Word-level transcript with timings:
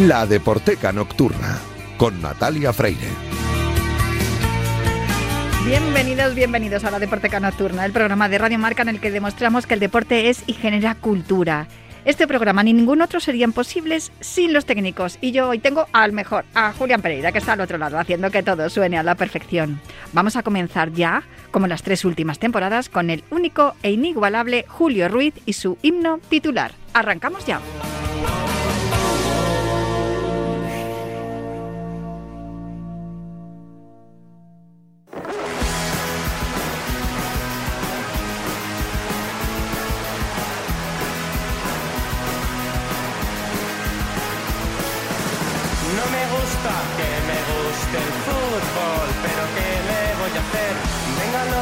La 0.00 0.26
Deporteca 0.26 0.90
Nocturna 0.90 1.60
con 1.96 2.20
Natalia 2.20 2.72
Freire. 2.72 3.06
Bienvenidos, 5.64 6.34
bienvenidos 6.34 6.82
a 6.82 6.90
la 6.90 6.98
Deporteca 6.98 7.38
Nocturna, 7.38 7.84
el 7.86 7.92
programa 7.92 8.28
de 8.28 8.38
Radio 8.38 8.58
Marca 8.58 8.82
en 8.82 8.88
el 8.88 9.00
que 9.00 9.12
demostramos 9.12 9.68
que 9.68 9.74
el 9.74 9.80
deporte 9.80 10.30
es 10.30 10.42
y 10.48 10.54
genera 10.54 10.96
cultura. 10.96 11.68
Este 12.04 12.26
programa 12.26 12.64
ni 12.64 12.72
ningún 12.72 13.02
otro 13.02 13.20
serían 13.20 13.52
posibles 13.52 14.10
sin 14.18 14.52
los 14.52 14.66
técnicos. 14.66 15.16
Y 15.20 15.30
yo 15.30 15.48
hoy 15.48 15.60
tengo 15.60 15.86
al 15.92 16.10
mejor, 16.10 16.44
a 16.54 16.72
Julián 16.72 17.00
Pereira, 17.00 17.30
que 17.30 17.38
está 17.38 17.52
al 17.52 17.60
otro 17.60 17.78
lado, 17.78 17.96
haciendo 17.96 18.32
que 18.32 18.42
todo 18.42 18.68
suene 18.70 18.98
a 18.98 19.04
la 19.04 19.14
perfección. 19.14 19.80
Vamos 20.12 20.34
a 20.34 20.42
comenzar 20.42 20.90
ya, 20.90 21.22
como 21.52 21.68
las 21.68 21.84
tres 21.84 22.04
últimas 22.04 22.40
temporadas, 22.40 22.88
con 22.88 23.10
el 23.10 23.22
único 23.30 23.76
e 23.84 23.92
inigualable 23.92 24.64
Julio 24.66 25.08
Ruiz 25.08 25.34
y 25.46 25.52
su 25.52 25.78
himno 25.82 26.18
titular. 26.28 26.72
Arrancamos 26.94 27.46
ya. 27.46 27.60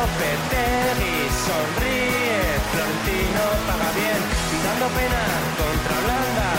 Lopetegui, 0.02 1.30
sonríe, 1.46 2.42
Florentino 2.72 3.44
paga 3.70 3.90
bien, 3.94 4.20
dando 4.64 4.86
pena 4.98 5.22
contra 5.54 5.94
Holanda, 6.02 6.50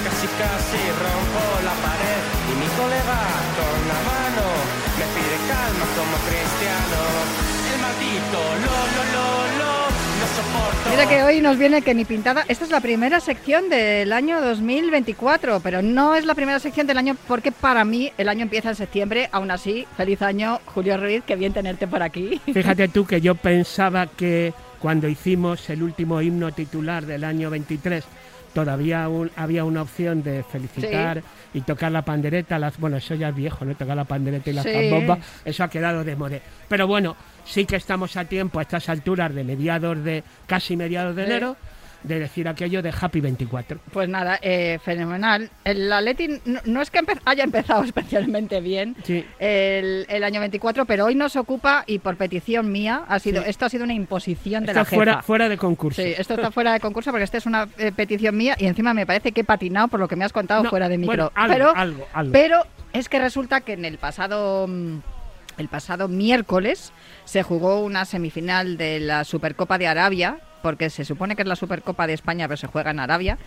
casi 0.00 0.26
casi 0.40 0.80
rompo 1.04 1.44
la 1.68 1.76
pared 1.84 2.22
y 2.48 2.52
mi 2.56 2.68
colega 2.72 3.20
con 3.58 3.76
la 3.92 4.00
mano 4.00 4.44
me 4.96 5.06
pide 5.12 5.36
calma 5.44 5.86
como 5.92 6.16
cristiano. 6.24 7.00
El 7.68 7.78
maldito 7.84 8.40
lo 8.64 8.76
lo 8.94 9.02
lo 9.12 9.28
lo. 9.60 9.85
Mira 10.90 11.08
que 11.08 11.22
hoy 11.22 11.40
nos 11.40 11.58
viene 11.58 11.82
que 11.82 11.94
ni 11.94 12.04
pintada. 12.04 12.44
Esta 12.48 12.64
es 12.64 12.70
la 12.70 12.80
primera 12.80 13.20
sección 13.20 13.68
del 13.68 14.12
año 14.12 14.40
2024, 14.40 15.60
pero 15.60 15.82
no 15.82 16.14
es 16.14 16.24
la 16.24 16.34
primera 16.34 16.58
sección 16.58 16.86
del 16.86 16.98
año 16.98 17.16
porque 17.28 17.52
para 17.52 17.84
mí 17.84 18.12
el 18.16 18.28
año 18.28 18.42
empieza 18.42 18.70
en 18.70 18.76
septiembre. 18.76 19.28
Aún 19.32 19.50
así, 19.50 19.86
feliz 19.96 20.22
año, 20.22 20.60
Julio 20.66 20.96
Ruiz, 20.96 21.22
qué 21.26 21.36
bien 21.36 21.52
tenerte 21.52 21.86
por 21.86 22.02
aquí. 22.02 22.40
Fíjate 22.52 22.88
tú 22.88 23.04
que 23.04 23.20
yo 23.20 23.34
pensaba 23.34 24.06
que 24.06 24.54
cuando 24.78 25.08
hicimos 25.08 25.68
el 25.70 25.82
último 25.82 26.22
himno 26.22 26.52
titular 26.52 27.04
del 27.04 27.24
año 27.24 27.50
23 27.50 28.04
todavía 28.56 29.06
un- 29.10 29.30
había 29.36 29.64
una 29.64 29.82
opción 29.82 30.22
de 30.22 30.42
felicitar 30.42 31.22
y 31.52 31.60
tocar 31.60 31.92
la 31.92 32.00
pandereta. 32.02 32.58
Las, 32.58 32.78
bueno, 32.78 32.96
eso 32.96 33.14
ya 33.14 33.28
es 33.28 33.34
viejo, 33.34 33.66
¿no? 33.66 33.74
Tocar 33.74 33.94
la 33.96 34.04
pandereta 34.04 34.48
y 34.48 34.54
las 34.54 34.64
Sí. 34.64 34.70
eso 35.44 35.62
ha 35.62 35.68
quedado 35.68 36.02
de 36.04 36.16
moda. 36.16 36.38
Pero 36.66 36.86
bueno, 36.86 37.14
sí 37.44 37.66
que 37.66 37.76
estamos 37.76 38.16
a 38.16 38.24
tiempo 38.24 38.58
a 38.58 38.62
estas 38.62 38.88
alturas 38.88 39.34
de 39.34 39.44
mediados 39.44 40.02
de, 40.02 40.24
casi 40.46 40.74
mediados 40.74 41.14
de 41.14 41.26
Sí. 41.26 41.30
De 42.02 42.18
decir 42.20 42.46
aquello 42.48 42.82
de 42.82 42.92
Happy 42.98 43.20
24. 43.20 43.78
Pues 43.92 44.08
nada, 44.08 44.38
eh, 44.42 44.78
fenomenal. 44.84 45.50
El 45.64 45.92
Atleti 45.92 46.28
no, 46.44 46.60
no 46.64 46.80
es 46.82 46.90
que 46.90 47.00
empe- 47.00 47.20
haya 47.24 47.42
empezado 47.44 47.82
especialmente 47.84 48.60
bien 48.60 48.94
Sí. 49.04 49.24
el, 49.38 50.06
el 50.08 50.22
año 50.24 50.40
24, 50.40 50.86
pero 50.86 51.06
hoy 51.06 51.14
nos 51.14 51.36
ocupa 51.36 51.84
y 51.86 51.98
por 51.98 52.16
petición 52.16 52.70
mía 52.70 53.02
ha 53.08 53.18
sido 53.18 53.42
Sí. 53.42 53.50
esto 53.50 53.64
ha 53.66 53.68
sido 53.68 53.84
una 53.84 53.94
imposición 53.94 54.64
de 54.64 54.74
la 54.74 54.84
fuera, 54.84 55.12
jefa. 55.14 55.22
fuera 55.22 55.48
de 55.48 55.56
concurso. 55.58 56.00
Sí, 56.02 56.14
esto 56.16 56.34
está 56.34 56.50
fuera 56.50 56.72
de 56.72 56.80
concurso 56.80 57.10
porque 57.10 57.24
esta 57.24 57.38
es 57.38 57.46
una 57.46 57.68
eh, 57.78 57.92
petición 57.94 58.36
mía 58.36 58.54
y 58.58 58.66
encima 58.66 58.94
me 58.94 59.06
parece 59.06 59.32
que 59.32 59.40
he 59.40 59.44
patinado 59.44 59.88
por 59.88 59.98
lo 60.00 60.08
que 60.08 60.16
me 60.16 60.24
has 60.24 60.32
contado 60.32 60.62
No, 60.64 60.70
fuera 60.70 60.88
de 60.88 60.98
micro. 60.98 61.08
bueno, 61.16 61.32
algo, 61.34 61.54
pero, 61.54 61.76
algo, 61.76 62.06
algo. 62.12 62.32
pero 62.32 62.62
es 62.92 63.08
que 63.08 63.18
resulta 63.18 63.60
que 63.62 63.72
en 63.72 63.84
el 63.84 63.98
pasado 63.98 64.68
el 65.58 65.68
pasado 65.68 66.08
miércoles 66.08 66.92
se 67.24 67.42
jugó 67.42 67.80
una 67.80 68.04
semifinal 68.04 68.76
de 68.76 69.00
la 69.00 69.24
Supercopa 69.24 69.78
de 69.78 69.86
Arabia, 69.86 70.36
porque 70.66 70.90
se 70.90 71.04
supone 71.04 71.36
que 71.36 71.42
es 71.42 71.48
la 71.48 71.54
Supercopa 71.54 72.08
de 72.08 72.12
España, 72.14 72.48
pero 72.48 72.56
se 72.56 72.66
juega 72.66 72.90
en 72.90 72.98
Arabia, 72.98 73.38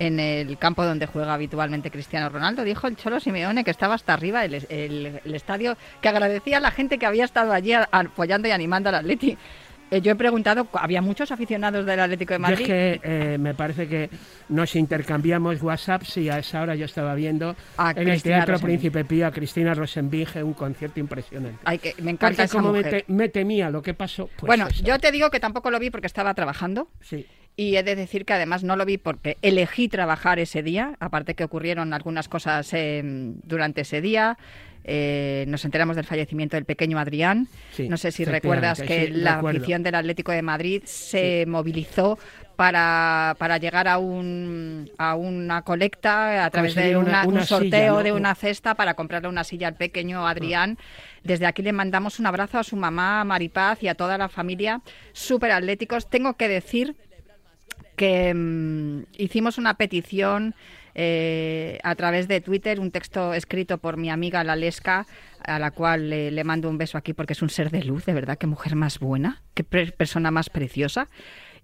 en 0.00 0.18
el 0.18 0.58
campo 0.58 0.84
donde 0.84 1.06
juega 1.06 1.32
habitualmente 1.32 1.88
Cristiano 1.88 2.28
Ronaldo. 2.28 2.64
Dijo 2.64 2.88
el 2.88 2.96
Cholo 2.96 3.20
Simeone 3.20 3.62
que 3.62 3.70
estaba 3.70 3.94
hasta 3.94 4.12
arriba 4.12 4.44
el, 4.44 4.54
el- 4.68 5.20
estadio, 5.36 5.76
que 6.00 6.08
agradecía 6.08 6.56
a 6.56 6.60
la 6.60 6.72
gente 6.72 6.98
que 6.98 7.06
había 7.06 7.24
estado 7.24 7.52
allí 7.52 7.74
apoyando 7.74 8.48
y 8.48 8.50
animando 8.50 8.88
al 8.88 8.96
Atleti. 8.96 9.38
Eh, 9.90 10.00
yo 10.00 10.12
he 10.12 10.14
preguntado, 10.16 10.66
había 10.72 11.02
muchos 11.02 11.30
aficionados 11.30 11.84
del 11.86 12.00
Atlético 12.00 12.32
de 12.34 12.38
Yo 12.38 12.42
Madrid. 12.42 12.60
es 12.62 12.66
que 12.66 13.00
eh, 13.04 13.38
me 13.38 13.54
parece 13.54 13.86
que 13.86 14.10
nos 14.48 14.74
intercambiamos 14.76 15.62
WhatsApps 15.62 16.16
y 16.16 16.30
a 16.30 16.38
esa 16.38 16.62
hora 16.62 16.74
yo 16.74 16.86
estaba 16.86 17.14
viendo 17.14 17.54
A 17.76 17.90
en 17.92 17.98
el 17.98 18.04
Cristina 18.06 18.36
Teatro 18.36 18.54
Rosenbinge. 18.54 18.78
Príncipe 18.80 19.04
Pío 19.04 19.26
a 19.26 19.30
Cristina 19.30 19.74
Rosenbinge 19.74 20.42
un 20.42 20.54
concierto 20.54 20.98
impresionante. 21.00 21.58
Ay, 21.64 21.78
que 21.78 21.94
me 22.02 22.10
encanta 22.12 22.28
Porque 22.28 22.42
esa 22.44 22.56
como 22.58 22.72
me, 22.72 22.78
mujer. 22.78 23.04
te- 23.06 23.12
me 23.12 23.28
temía 23.28 23.70
lo 23.70 23.82
que 23.82 23.94
pasó, 23.94 24.28
pues 24.36 24.46
bueno, 24.48 24.66
eso. 24.68 24.82
yo 24.84 24.98
te 24.98 25.12
digo 25.12 25.30
que 25.30 25.38
tampoco 25.40 25.70
lo 25.70 25.78
vi 25.78 25.90
porque 25.90 26.06
estaba 26.06 26.34
trabajando. 26.34 26.88
Sí. 27.00 27.26
Y 27.56 27.76
he 27.76 27.84
de 27.84 27.94
decir 27.94 28.24
que 28.24 28.32
además 28.32 28.64
no 28.64 28.74
lo 28.74 28.84
vi 28.84 28.98
porque 28.98 29.36
elegí 29.42 29.86
trabajar 29.88 30.40
ese 30.40 30.62
día, 30.64 30.96
aparte 30.98 31.34
que 31.34 31.44
ocurrieron 31.44 31.92
algunas 31.92 32.28
cosas 32.28 32.68
eh, 32.72 33.00
durante 33.44 33.82
ese 33.82 34.00
día. 34.00 34.38
Eh, 34.86 35.44
nos 35.48 35.64
enteramos 35.64 35.96
del 35.96 36.04
fallecimiento 36.04 36.56
del 36.56 36.66
pequeño 36.66 36.98
Adrián. 36.98 37.48
Sí, 37.72 37.88
no 37.88 37.96
sé 37.96 38.12
si 38.12 38.24
recuerdas 38.24 38.82
que 38.82 39.06
sí, 39.06 39.12
la 39.12 39.38
afición 39.38 39.82
del 39.82 39.94
Atlético 39.94 40.30
de 40.32 40.42
Madrid 40.42 40.82
se 40.84 41.46
movilizó 41.48 42.18
para, 42.56 43.34
para 43.38 43.56
llegar 43.58 43.88
a 43.88 43.98
un 43.98 44.90
a 44.98 45.14
una 45.16 45.62
colecta 45.62 46.44
a 46.44 46.50
través 46.50 46.74
de 46.74 46.82
Conseguir 46.92 46.96
una- 46.98 47.08
una- 47.22 47.26
un 47.26 47.34
una 47.34 47.44
sorteo 47.46 47.70
silla, 47.70 47.90
¿no? 47.90 48.02
de 48.02 48.12
una 48.12 48.34
cesta 48.34 48.74
para 48.74 48.94
comprarle 48.94 49.28
una 49.28 49.42
silla 49.42 49.68
al 49.68 49.74
pequeño 49.74 50.26
Adrián. 50.28 50.78
Desde 51.24 51.46
aquí 51.46 51.62
le 51.62 51.72
mandamos 51.72 52.20
un 52.20 52.26
abrazo 52.26 52.58
a 52.58 52.62
su 52.64 52.76
mamá, 52.76 53.24
Maripaz 53.24 53.82
y 53.82 53.88
a 53.88 53.94
toda 53.94 54.18
la 54.18 54.28
familia 54.28 54.82
súper 55.14 55.50
atléticos. 55.50 56.08
Tengo 56.10 56.34
que 56.34 56.46
decir 56.48 56.94
que 57.96 58.32
mm, 58.34 59.04
hicimos 59.18 59.58
una 59.58 59.74
petición 59.74 60.54
eh, 60.94 61.78
a 61.82 61.94
través 61.94 62.28
de 62.28 62.40
Twitter, 62.40 62.80
un 62.80 62.90
texto 62.90 63.34
escrito 63.34 63.78
por 63.78 63.96
mi 63.96 64.10
amiga 64.10 64.44
Lalesca, 64.44 65.06
a 65.44 65.58
la 65.58 65.70
cual 65.70 66.10
le, 66.10 66.30
le 66.30 66.44
mando 66.44 66.68
un 66.68 66.78
beso 66.78 66.96
aquí 66.98 67.12
porque 67.12 67.32
es 67.32 67.42
un 67.42 67.50
ser 67.50 67.70
de 67.70 67.84
luz, 67.84 68.04
de 68.06 68.14
verdad, 68.14 68.38
qué 68.38 68.46
mujer 68.46 68.76
más 68.76 68.98
buena, 68.98 69.42
qué 69.54 69.64
persona 69.64 70.30
más 70.30 70.50
preciosa. 70.50 71.08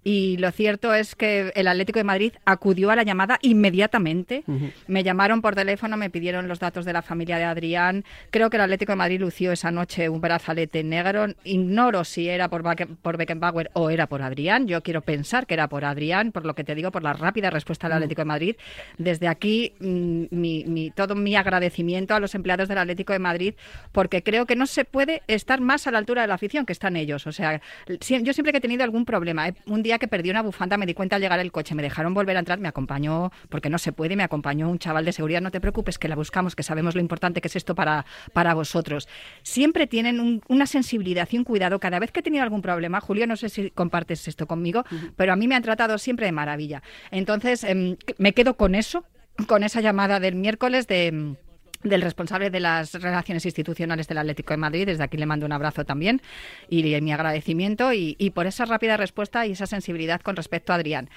Y 0.03 0.37
lo 0.37 0.49
cierto 0.51 0.93
es 0.93 1.15
que 1.15 1.51
el 1.55 1.67
Atlético 1.67 1.99
de 1.99 2.03
Madrid 2.03 2.33
acudió 2.45 2.89
a 2.89 2.95
la 2.95 3.03
llamada 3.03 3.37
inmediatamente. 3.41 4.43
Me 4.87 5.03
llamaron 5.03 5.41
por 5.41 5.55
teléfono, 5.55 5.97
me 5.97 6.09
pidieron 6.09 6.47
los 6.47 6.59
datos 6.59 6.85
de 6.85 6.93
la 6.93 7.01
familia 7.01 7.37
de 7.37 7.43
Adrián. 7.43 8.03
Creo 8.31 8.49
que 8.49 8.57
el 8.57 8.61
Atlético 8.63 8.91
de 8.93 8.95
Madrid 8.97 9.19
lució 9.19 9.51
esa 9.51 9.71
noche 9.71 10.09
un 10.09 10.21
brazalete 10.21 10.83
negro. 10.83 11.27
Ignoro 11.43 12.03
si 12.03 12.27
era 12.29 12.49
por, 12.49 12.63
Baque- 12.63 12.87
por 12.87 13.17
Beckenbauer 13.17 13.69
o 13.73 13.89
era 13.89 14.07
por 14.07 14.21
Adrián. 14.21 14.67
Yo 14.67 14.81
quiero 14.81 15.01
pensar 15.01 15.45
que 15.45 15.53
era 15.53 15.67
por 15.69 15.85
Adrián, 15.85 16.31
por 16.31 16.45
lo 16.45 16.55
que 16.55 16.63
te 16.63 16.75
digo, 16.75 16.91
por 16.91 17.03
la 17.03 17.13
rápida 17.13 17.49
respuesta 17.49 17.87
del 17.87 17.97
Atlético 17.97 18.21
de 18.21 18.25
Madrid. 18.25 18.55
Desde 18.97 19.27
aquí, 19.27 19.73
mm, 19.79 20.23
mi- 20.31 20.65
mi- 20.65 20.91
todo 20.91 21.15
mi 21.15 21.35
agradecimiento 21.35 22.13
a 22.15 22.19
los 22.19 22.35
empleados 22.35 22.67
del 22.67 22.77
Atlético 22.77 23.13
de 23.13 23.19
Madrid, 23.19 23.53
porque 23.91 24.23
creo 24.23 24.45
que 24.45 24.55
no 24.55 24.65
se 24.65 24.85
puede 24.85 25.21
estar 25.27 25.61
más 25.61 25.87
a 25.87 25.91
la 25.91 25.97
altura 25.99 26.21
de 26.23 26.27
la 26.27 26.33
afición 26.35 26.65
que 26.65 26.73
están 26.73 26.95
ellos. 26.95 27.27
O 27.27 27.31
sea, 27.31 27.61
yo 27.87 28.33
siempre 28.33 28.51
que 28.51 28.57
he 28.57 28.61
tenido 28.61 28.83
algún 28.83 29.05
problema, 29.05 29.47
eh, 29.47 29.53
un 29.67 29.83
día 29.83 29.90
que 29.99 30.07
perdí 30.07 30.29
una 30.29 30.41
bufanda 30.41 30.77
me 30.77 30.85
di 30.85 30.93
cuenta 30.93 31.15
al 31.17 31.21
llegar 31.21 31.39
el 31.39 31.51
coche, 31.51 31.75
me 31.75 31.81
dejaron 31.83 32.13
volver 32.13 32.35
a 32.35 32.39
entrar, 32.39 32.59
me 32.59 32.67
acompañó, 32.67 33.31
porque 33.49 33.69
no 33.69 33.77
se 33.77 33.91
puede, 33.91 34.15
me 34.15 34.23
acompañó 34.23 34.69
un 34.69 34.79
chaval 34.79 35.05
de 35.05 35.11
seguridad, 35.13 35.41
no 35.41 35.51
te 35.51 35.61
preocupes, 35.61 35.97
que 35.97 36.07
la 36.07 36.15
buscamos, 36.15 36.55
que 36.55 36.63
sabemos 36.63 36.95
lo 36.95 37.01
importante 37.01 37.41
que 37.41 37.47
es 37.47 37.55
esto 37.55 37.75
para, 37.75 38.05
para 38.33 38.53
vosotros. 38.53 39.07
Siempre 39.43 39.87
tienen 39.87 40.19
un- 40.19 40.41
una 40.47 40.65
sensibilidad 40.65 41.27
y 41.31 41.37
un 41.37 41.43
cuidado. 41.43 41.79
Cada 41.79 41.99
vez 41.99 42.11
que 42.11 42.19
he 42.21 42.23
tenido 42.23 42.43
algún 42.43 42.61
problema, 42.61 43.01
Julio, 43.01 43.27
no 43.27 43.35
sé 43.35 43.49
si 43.49 43.71
compartes 43.71 44.27
esto 44.27 44.47
conmigo, 44.47 44.83
pero 45.15 45.33
a 45.33 45.35
mí 45.35 45.47
me 45.47 45.55
han 45.55 45.63
tratado 45.63 45.97
siempre 45.97 46.25
de 46.25 46.31
maravilla. 46.31 46.81
Entonces, 47.11 47.63
em, 47.63 47.97
me 48.17 48.33
quedo 48.33 48.55
con 48.57 48.75
eso, 48.75 49.05
con 49.47 49.63
esa 49.63 49.81
llamada 49.81 50.19
del 50.19 50.35
miércoles 50.35 50.87
de... 50.87 51.35
del 51.83 52.01
responsable 52.01 52.49
de 52.49 52.59
las 52.59 52.93
relaciones 52.93 53.45
institucionales 53.45 54.07
del 54.07 54.19
Atlético 54.19 54.53
de 54.53 54.57
Madrid. 54.57 54.85
Desde 54.85 55.03
aquí 55.03 55.17
le 55.17 55.25
mando 55.25 55.45
un 55.45 55.51
abrazo 55.51 55.85
también 55.85 56.21
y 56.69 56.83
mi 57.01 57.11
agradecimiento 57.11 57.93
y, 57.93 58.31
por 58.33 58.47
esa 58.47 58.65
rápida 58.65 58.97
respuesta 58.97 59.45
y 59.45 59.51
esa 59.51 59.65
sensibilidad 59.65 60.21
con 60.21 60.35
respecto 60.35 60.73
a 60.73 60.75
Adrián. 60.75 61.09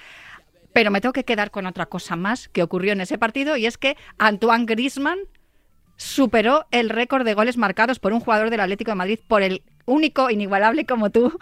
Pero 0.73 0.91
me 0.91 1.01
tengo 1.01 1.13
que 1.13 1.23
quedar 1.23 1.51
con 1.51 1.65
otra 1.65 1.85
cosa 1.85 2.15
más 2.15 2.49
que 2.49 2.63
ocurrió 2.63 2.93
en 2.93 3.01
ese 3.01 3.17
partido 3.17 3.55
y 3.57 3.65
es 3.65 3.77
que 3.77 3.95
Antoine 4.17 4.65
Griezmann 4.65 5.19
superó 5.95 6.65
el 6.71 6.89
récord 6.89 7.25
de 7.25 7.33
goles 7.33 7.57
marcados 7.57 7.99
por 7.99 8.11
un 8.11 8.19
jugador 8.19 8.49
del 8.49 8.59
Atlético 8.59 8.91
de 8.91 8.95
Madrid 8.95 9.19
por 9.25 9.41
el 9.41 9.63
único, 9.85 10.29
inigualable 10.29 10.85
como 10.85 11.11
tú, 11.11 11.37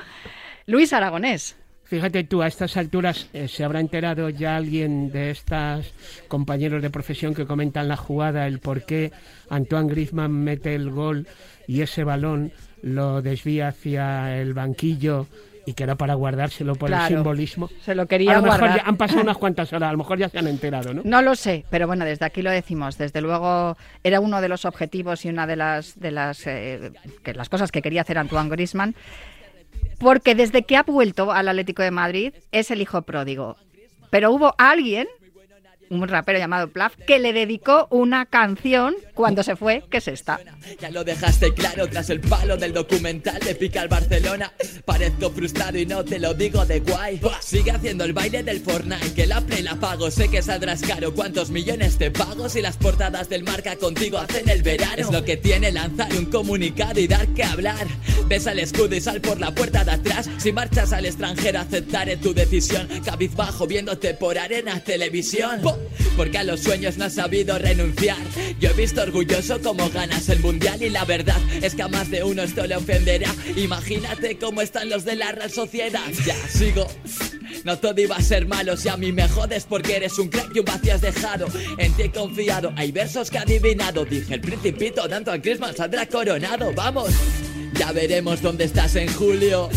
Luis 0.66 0.94
Aragonés. 0.94 1.58
Fíjate 1.94 2.24
tú, 2.24 2.42
a 2.42 2.48
estas 2.48 2.76
alturas 2.76 3.30
eh, 3.34 3.48
se 3.48 3.64
habrá 3.64 3.80
enterado 3.80 4.28
ya 4.30 4.56
alguien 4.56 5.12
de 5.12 5.30
estos 5.30 5.94
compañeros 6.28 6.82
de 6.82 6.90
profesión 6.90 7.36
que 7.36 7.46
comentan 7.46 7.88
la 7.88 7.98
jugada, 7.98 8.48
el 8.48 8.58
por 8.58 8.84
qué 8.84 9.12
Antoine 9.48 9.88
Griezmann 9.92 10.32
mete 10.32 10.74
el 10.74 10.90
gol 10.90 11.28
y 11.68 11.82
ese 11.82 12.04
balón 12.04 12.52
lo 12.82 13.22
desvía 13.22 13.68
hacia 13.68 14.36
el 14.42 14.56
banquillo 14.56 15.28
y 15.68 15.74
que 15.74 15.84
era 15.84 15.96
para 15.96 16.16
guardárselo 16.16 16.74
por 16.76 16.90
Claro. 16.90 17.04
el 17.04 17.14
simbolismo. 17.14 17.70
Se 17.86 17.94
lo 17.94 18.08
quería 18.08 18.32
a 18.32 18.36
lo 18.38 18.42
mejor 18.42 18.60
guardar. 18.62 18.78
ya 18.80 18.84
han 18.90 18.98
pasado 18.98 19.22
unas 19.22 19.38
cuantas 19.38 19.72
horas, 19.72 19.90
a 19.90 19.92
lo 19.92 20.00
mejor 20.00 20.18
ya 20.18 20.30
se 20.30 20.40
han 20.40 20.48
enterado, 20.48 20.96
¿no? 20.96 21.04
No 21.06 21.22
lo 21.22 21.36
sé, 21.36 21.64
pero 21.70 21.86
bueno, 21.86 22.06
desde 22.06 22.26
aquí 22.26 22.42
lo 22.42 22.50
decimos. 22.50 22.98
Desde 22.98 23.22
luego 23.22 23.78
era 24.04 24.20
uno 24.20 24.42
de 24.42 24.50
los 24.50 24.66
objetivos 24.66 25.24
y 25.26 25.30
una 25.30 25.46
de 25.46 25.56
las 25.58 25.98
de 26.00 26.10
las 26.12 26.48
eh, 26.48 26.92
que 27.24 27.34
las 27.36 27.50
cosas 27.50 27.72
que 27.72 27.84
quería 27.84 28.02
hacer 28.02 28.18
Antoine 28.18 28.50
Griezmann, 28.50 28.96
porque 30.00 30.36
desde 30.36 30.64
que 30.64 30.76
ha 30.76 30.84
vuelto 30.84 31.32
al 31.32 31.48
Atlético 31.48 31.82
de 31.82 31.92
Madrid 31.92 32.34
es 32.52 32.72
el 32.72 32.82
hijo 32.82 33.02
pródigo. 33.04 33.56
Pero 34.10 34.32
hubo 34.32 34.54
alguien, 34.58 35.08
un 35.90 36.08
rapero 36.08 36.40
llamado 36.40 36.70
Plaf, 36.70 36.96
que 37.08 37.20
le 37.20 37.34
dedicó 37.34 37.88
una 37.92 38.26
canción 38.26 38.96
cuando 39.14 39.44
se 39.44 39.56
fue, 39.56 39.84
que 39.90 39.98
es 39.98 40.08
esta. 40.08 40.40
Ya 40.80 40.90
lo 40.90 41.04
dejaste 41.04 41.54
claro 41.54 41.88
tras 41.88 42.10
el 42.10 42.20
palo 42.20 42.58
del 42.58 42.74
documental 42.74 43.40
de 43.40 43.56
Pica 43.56 43.82
al 43.82 43.88
Barcelona. 43.88 44.52
Parezco 44.86 45.32
frustrado 45.32 45.78
y 45.78 45.86
no 45.86 46.04
te 46.04 46.20
lo 46.20 46.34
digo 46.34 46.66
de 46.66 46.80
guay. 46.80 47.22
Sigue 47.42 47.72
haciendo 47.72 48.04
el 48.04 48.14
baile 48.14 48.44
del 48.44 48.62
Fortnite, 48.62 49.14
que 49.14 49.28
la 49.28 49.42
play 49.42 49.62
la 49.62 49.76
pago. 49.76 50.10
Sé 50.10 50.30
que 50.30 50.42
saldrás 50.42 50.82
caro. 50.82 51.14
¿Cuántos 51.14 51.50
millones 51.50 51.98
te 51.98 52.12
pago 52.12 52.50
si 52.50 52.62
las 52.62 52.78
portadas 52.78 53.30
del 53.30 53.44
marca 53.44 53.76
contigo 53.76 54.18
hacen 54.18 54.50
el 54.50 54.64
verano? 54.64 54.94
Es 54.98 55.12
lo 55.12 55.24
que 55.24 55.38
tiene 55.38 55.72
lanzar 55.72 56.12
un 56.14 56.26
comunicado 56.26 57.00
y 57.00 57.08
dar 57.08 57.28
que 57.30 57.44
hablar. 57.44 57.88
Besa 58.28 58.52
el 58.52 58.60
escudo 58.60 58.96
y 58.96 59.02
sal 59.02 59.22
por 59.22 59.40
la 59.40 59.54
puerta 59.54 59.84
de 59.84 59.92
atrás. 59.92 60.30
Si 60.38 60.52
marchas 60.52 60.94
al 60.94 61.06
extranjero, 61.06 61.60
aceptaré 61.60 62.18
tu 62.18 62.34
decisión. 62.34 62.88
Cabizbajo 63.04 63.68
viéndote 63.68 64.14
por 64.14 64.38
arena 64.38 64.80
televisión. 64.80 65.62
Porque 66.16 66.38
a 66.38 66.44
los 66.44 66.62
sueños 66.62 66.98
no 66.98 67.06
has 67.06 67.16
sabido 67.16 67.58
renunciar. 67.58 68.18
Yo 68.60 68.70
he 68.70 68.74
visto 68.74 69.02
orgulloso 69.02 69.62
cómo 69.62 69.90
ganas 69.90 70.30
el 70.30 70.40
mundial 70.40 70.82
y 70.82 70.90
la 70.90 71.06
verdad 71.06 71.38
es 71.62 71.76
que 71.76 71.82
a 71.82 71.88
más 71.88 72.10
de 72.12 72.24
uno 72.24 72.44
esto 72.44 72.66
le 72.68 72.76
ofenderá. 72.76 73.34
Imagínate 73.56 74.38
cómo 74.38 74.62
están 74.62 74.90
los 74.90 75.06
de 75.06 75.16
la 75.16 75.32
Real 75.32 75.52
Sociedad. 75.52 76.08
Ya 76.26 76.36
sigo. 76.48 76.88
No 77.64 77.78
todo 77.78 78.00
iba 78.00 78.16
a 78.16 78.22
ser 78.22 78.46
malo 78.46 78.76
si 78.76 78.90
a 78.90 78.98
mí 78.98 79.12
me 79.12 79.28
jodes 79.28 79.66
porque 79.66 79.96
eres 79.96 80.18
un 80.20 80.28
crack 80.28 80.56
y 80.56 80.60
un 80.60 80.66
vacío 80.66 80.96
has 80.96 81.02
dejado. 81.02 81.48
En 81.78 81.94
ti 81.94 82.10
confiado, 82.10 82.74
hay 82.76 82.92
versos 82.92 83.30
que 83.30 83.38
he 83.38 83.42
adivinado. 83.42 84.06
Dije 84.06 84.34
el 84.36 84.42
principito, 84.42 85.08
tanto 85.08 85.32
a 85.32 85.42
Christmas 85.42 85.76
saldrá 85.76 86.06
coronado. 86.06 86.74
Vamos, 86.74 87.12
ya 87.78 87.92
veremos 87.92 88.42
dónde 88.42 88.66
estás 88.66 88.96
en 88.96 89.12
julio. 89.14 89.70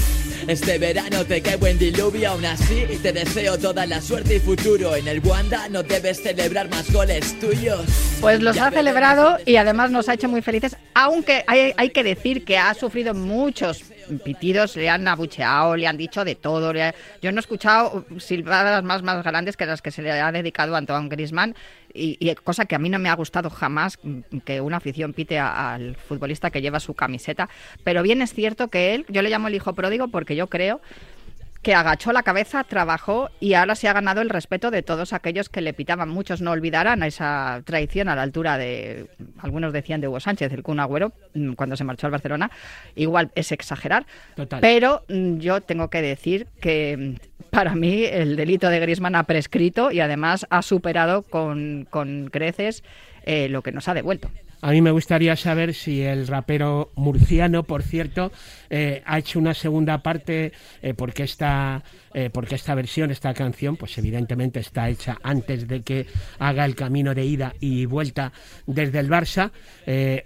Este 0.49 0.79
verano 0.79 1.25
te 1.25 1.43
cae 1.43 1.57
buen 1.57 1.77
diluvio, 1.77 2.31
aún 2.31 2.45
así 2.45 2.85
te 3.03 3.13
deseo 3.13 3.59
toda 3.59 3.85
la 3.85 4.01
suerte 4.01 4.37
y 4.37 4.39
futuro. 4.39 4.95
En 4.95 5.09
el 5.09 5.19
Wanda 5.25 5.69
no 5.69 5.83
debes 5.83 6.23
celebrar 6.23 6.71
más 6.71 6.93
goles 6.93 7.37
tuyos. 7.41 7.85
Pues 8.21 8.41
los 8.41 8.55
Ya 8.55 8.69
ha 8.69 8.71
celebrado 8.71 9.39
y 9.45 9.57
además 9.57 9.91
nos 9.91 10.09
ha 10.09 10.15
hecho 10.15 10.29
muy 10.29 10.43
felices, 10.43 10.77
aunque 10.95 11.43
hay, 11.49 11.73
hay 11.77 11.91
que 11.91 12.05
decir 12.05 12.45
que 12.45 12.59
ha 12.59 12.73
sufrido 12.75 13.13
muchos 13.13 13.83
pitidos, 14.25 14.77
le 14.77 14.89
han 14.89 15.07
abucheado, 15.09 15.75
le 15.77 15.89
han 15.89 15.97
dicho 15.97 16.25
de 16.25 16.37
todo. 16.37 16.71
ha- 16.81 16.95
Yo 17.21 17.33
no 17.33 17.39
he 17.39 17.41
escuchado 17.41 18.07
silbadas 18.19 18.85
más, 18.85 19.03
más 19.03 19.25
grandes 19.25 19.57
que 19.57 19.67
las 19.67 19.83
que 19.83 19.91
se 19.91 20.01
le 20.03 20.13
ha 20.13 20.31
dedicado 20.31 20.77
a 20.77 20.79
Antoine 20.79 21.09
Griezmann, 21.09 21.57
y, 21.97 22.35
cosa 22.45 22.67
que 22.67 22.75
a 22.75 22.79
mí 22.79 22.89
no 22.89 22.99
me 22.99 23.09
ha 23.09 23.15
gustado 23.15 23.51
jamás 23.51 23.99
que 24.45 24.61
una 24.61 24.77
afición 24.77 25.13
pite 25.13 25.39
al 25.39 25.97
futbolista 25.97 26.51
que 26.51 26.61
lleva 26.61 26.81
su 26.81 26.95
camiseta. 26.95 27.49
Pero 27.85 28.03
bien 28.03 28.23
es 28.23 28.33
cierto 28.35 28.69
que 28.69 28.95
él, 28.95 29.07
yo 29.09 29.23
le 29.23 29.31
llamo 29.31 29.49
el 29.49 29.55
hijo 29.55 29.75
pródigo 29.75 30.09
porque 30.09 30.37
yo 30.37 30.49
creo 30.49 30.81
que 31.63 31.75
agachó 31.75 32.13
la 32.13 32.23
cabeza, 32.23 32.65
trabajó 32.65 33.31
y 33.41 33.55
ahora 33.55 33.75
se 33.75 33.89
ha 33.89 33.93
ganado 33.93 34.21
el 34.21 34.31
respeto 34.31 34.71
de 34.71 34.83
todos 34.83 35.13
aquellos 35.13 35.49
que 35.49 35.61
le 35.61 35.73
pitaban. 35.73 36.09
Muchos 36.09 36.41
no 36.41 36.53
olvidarán 36.53 37.03
esa 37.03 37.63
traición 37.65 38.09
a 38.09 38.15
la 38.15 38.23
altura 38.23 38.59
de, 38.59 39.07
algunos 39.39 39.73
decían 39.73 40.01
de 40.01 40.09
Hugo 40.09 40.21
Sánchez, 40.21 40.53
el 40.53 40.63
Kun 40.63 40.81
Agüero, 40.81 41.13
mm, 41.35 41.53
cuando 41.55 41.77
se 41.77 41.85
marchó 41.85 42.07
al 42.07 42.13
Barcelona. 42.13 42.51
Igual 42.95 43.31
es 43.35 43.53
exagerar, 43.53 44.07
Total. 44.35 44.61
pero 44.61 45.05
mm, 45.09 45.39
yo 45.39 45.61
tengo 45.61 45.89
que 45.89 46.03
decir 46.03 46.47
que 46.61 47.17
mm, 47.19 47.47
para 47.51 47.75
mí 47.75 48.05
el 48.05 48.37
delito 48.37 48.69
de 48.69 48.81
Griezmann 48.81 49.17
ha 49.17 49.25
prescrito 49.25 49.91
y 49.91 50.01
además 50.01 50.47
ha 50.51 50.63
superado 50.63 51.23
con, 51.23 51.87
con 51.91 52.29
creces 52.31 52.85
eh, 53.25 53.49
lo 53.49 53.63
que 53.63 53.73
nos 53.73 53.89
ha 53.89 53.95
devuelto. 53.95 54.31
A 54.67 54.73
mí 54.73 54.83
me 54.83 54.91
gustaría 54.91 55.37
saber 55.37 55.75
si 55.75 56.03
el 56.03 56.27
rapero 56.27 56.91
murciano, 56.97 57.63
por 57.63 57.85
cierto, 57.85 58.33
eh, 58.69 59.01
ha 59.07 59.17
hecho 59.17 59.39
una 59.39 59.55
segunda 59.55 60.03
parte, 60.03 60.51
eh, 60.83 60.93
porque, 60.93 61.23
esta, 61.23 61.85
eh, 62.13 62.31
porque 62.33 62.57
esta 62.57 62.75
versión, 62.75 63.13
esta 63.13 63.33
canción, 63.33 63.77
pues 63.77 63.97
evidentemente 63.97 64.59
está 64.59 64.89
hecha 64.89 65.19
antes 65.23 65.69
de 65.69 65.83
que 65.83 66.07
haga 66.41 66.65
el 66.65 66.75
camino 66.75 67.15
de 67.15 67.25
ida 67.25 67.55
y 67.61 67.87
vuelta 67.87 68.33
desde 68.67 68.99
el 68.99 69.09
Barça. 69.09 69.53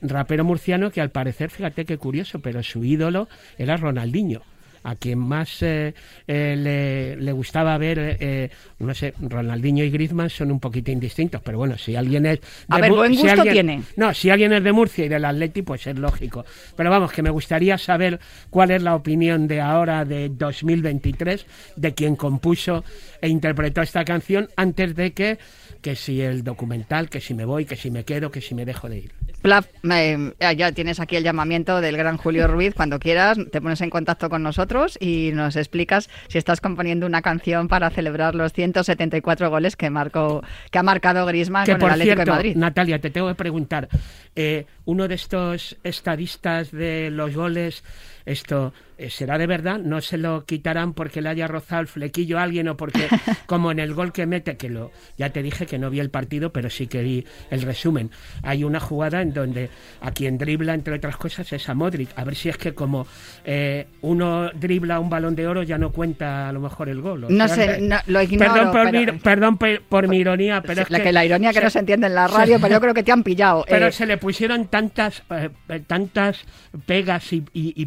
Rapero 0.01 0.43
murciano 0.43 0.91
que 0.91 1.03
al 1.03 1.11
parecer, 1.11 1.51
fíjate 1.51 1.85
qué 1.85 1.99
curioso, 1.99 2.41
pero 2.41 2.63
su 2.63 2.83
ídolo 2.83 3.29
era 3.59 3.77
Ronaldinho. 3.77 4.41
A 4.83 4.95
quien 4.97 5.19
más 5.19 5.63
eh, 5.63 5.93
eh, 6.27 6.55
le, 6.57 7.17
le 7.17 7.33
gustaba 7.33 7.77
ver, 7.77 7.99
eh, 8.19 8.51
no 8.79 8.95
sé, 8.95 9.13
Ronaldinho 9.21 9.85
y 9.85 9.91
Griezmann 9.91 10.31
son 10.31 10.51
un 10.51 10.59
poquito 10.59 10.91
indistintos, 10.91 11.43
pero 11.43 11.59
bueno, 11.59 11.77
si 11.77 11.97
alguien 11.97 12.25
es... 12.25 12.41
A 12.69 12.77
de 12.77 12.83
ver, 12.91 12.93
si 13.11 13.17
gusto 13.23 13.31
alguien- 13.43 13.53
tiene. 13.53 13.83
no, 13.97 14.15
si 14.15 14.31
alguien 14.31 14.53
es 14.55 14.65
de 14.65 14.73
Murcia 14.73 15.05
y 15.05 15.09
del 15.09 15.25
Atleti, 15.27 15.61
pues 15.63 15.87
es 15.87 15.99
lógico. 15.99 16.47
Pero 16.77 16.89
vamos, 16.89 17.13
que 17.13 17.23
me 17.23 17.29
gustaría 17.31 17.77
saber 17.77 18.19
cuál 18.49 18.71
es 18.71 18.83
la 18.83 18.95
opinión 18.95 19.47
de 19.49 19.61
ahora, 19.61 20.05
de 20.07 20.31
2023, 20.31 21.45
de 21.77 21.95
quien 21.95 22.17
compuso 22.17 22.83
e 23.21 23.29
interpretó 23.29 23.83
esta 23.83 24.05
canción 24.05 24.49
antes 24.57 24.95
de 24.97 25.13
que, 25.13 25.39
que 25.83 25.95
si 25.95 26.23
el 26.23 26.43
documental, 26.43 27.11
que 27.11 27.21
si 27.21 27.35
me 27.35 27.45
voy, 27.45 27.67
que 27.67 27.77
si 27.77 27.91
me 27.91 28.05
quedo, 28.05 28.31
que 28.31 28.41
si 28.41 28.55
me 28.55 28.65
dejo 28.65 28.89
de 28.89 28.99
ir. 28.99 29.13
Plaf, 29.43 29.67
eh, 29.91 30.33
ya 30.39 30.73
tienes 30.73 31.01
aquí 31.01 31.17
el 31.17 31.25
llamamiento 31.25 31.81
del 31.81 31.97
gran 31.97 32.17
Julio 32.17 32.47
Ruiz. 32.47 32.75
Cuando 32.75 32.99
quieras, 32.99 33.39
te 33.51 33.61
pones 33.61 33.81
en 33.81 33.91
contacto 33.91 34.29
con 34.29 34.43
nosotros 34.43 34.99
y 35.01 35.31
nos 35.33 35.57
explicas 35.57 36.11
si 36.29 36.39
estás 36.39 36.61
componiendo 36.61 37.07
una 37.07 37.23
canción 37.23 37.69
para 37.69 37.91
celebrar 37.91 38.35
los 38.35 38.53
174 38.53 39.49
goles 39.49 39.77
que 39.77 39.89
marcó, 39.89 40.43
que 40.71 40.79
ha 40.79 40.83
marcado 40.83 41.25
Griezmann 41.27 41.65
que 41.65 41.73
con 41.73 41.81
por 41.81 41.89
el 41.89 41.93
Atlético 41.95 42.17
cierto, 42.17 42.33
de 42.33 42.37
Madrid. 42.37 42.57
Natalia, 42.57 43.01
te 43.01 43.11
tengo 43.11 43.29
que 43.29 43.35
preguntar, 43.35 43.89
eh, 44.37 44.67
uno 44.85 45.09
de 45.09 45.15
estos 45.15 45.77
estadistas 45.85 46.71
de 46.71 47.11
los 47.11 47.35
goles, 47.35 47.83
esto 48.27 48.73
eh, 48.99 49.09
será 49.11 49.39
de 49.39 49.47
verdad, 49.47 49.79
no 49.79 50.01
se 50.01 50.19
lo 50.19 50.45
quitarán 50.45 50.93
porque 50.93 51.23
le 51.23 51.31
haya 51.31 51.47
rozado 51.49 51.81
el 51.81 51.87
flequillo 51.89 52.39
a 52.39 52.43
alguien 52.43 52.69
o 52.69 52.77
porque 52.77 53.09
como 53.47 53.71
en 53.73 53.79
el 53.79 53.95
gol 53.95 54.13
que 54.13 54.27
mete, 54.27 54.57
que 54.57 54.69
lo 54.69 54.91
ya 55.17 55.31
te 55.31 55.43
dije 55.43 55.67
que 55.67 55.79
no 55.79 55.89
vi 55.91 56.01
el 56.01 56.11
partido, 56.11 56.53
pero 56.53 56.69
sí 56.71 56.87
que 56.87 57.03
vi 57.03 57.25
el 57.51 57.63
resumen. 57.63 58.11
Hay 58.43 58.63
una 58.65 58.81
jugada 58.81 59.23
en 59.23 59.33
donde 59.33 59.71
a 60.03 60.11
quien 60.11 60.37
dribla 60.39 60.75
entre 60.75 60.95
otras 60.97 61.17
cosas 61.17 61.51
es 61.53 61.69
a 61.69 61.75
Modric, 61.75 62.11
a 62.17 62.25
ver 62.25 62.35
si 62.35 62.49
es 62.51 62.57
que 62.59 62.75
como 62.75 63.07
eh, 63.45 63.87
uno 64.03 64.51
dribla 64.55 65.01
un 65.01 65.09
balón 65.11 65.35
de 65.35 65.47
oro 65.47 65.63
ya 65.63 65.79
no 65.79 65.91
cuenta 65.93 66.49
a 66.49 66.53
lo 66.53 66.61
mejor 66.61 66.89
el 66.89 67.01
gol. 67.01 67.25
o 67.25 67.31
No 67.31 67.49
sea, 67.49 67.77
sé, 67.77 67.81
no, 67.81 67.97
lo 68.07 68.21
ignoro. 68.23 68.53
Perdón 68.53 68.73
por, 68.73 68.91
pero- 68.91 69.13
mi, 69.13 69.19
perdón 69.21 69.59
pe- 69.59 69.81
por 69.89 70.09
mi 70.09 70.19
ironía, 70.19 70.61
pero 70.63 70.83
es 70.83 70.91
la, 70.91 70.99
que, 70.99 71.05
que 71.05 71.13
la 71.13 71.25
ironía 71.25 71.51
que 71.51 71.59
se- 71.59 71.65
no 71.65 71.71
se 71.71 71.79
entiende 71.79 72.07
en 72.07 72.15
la 72.15 72.27
radio, 72.29 72.59
pero 72.61 72.75
yo 72.75 72.81
creo 72.81 72.95
que 72.95 73.03
te 73.03 73.13
han 73.13 73.23
pillado. 73.23 73.65
pero 73.69 73.87
Eh, 73.87 73.93
se 73.93 74.05
le 74.07 74.19
pusieron 74.19 74.67
tantas 74.67 75.23
eh, 75.31 75.51
tantas 75.87 76.45
pegas 76.87 77.33
y, 77.33 77.39
y- 77.53 77.73
y 77.81 77.87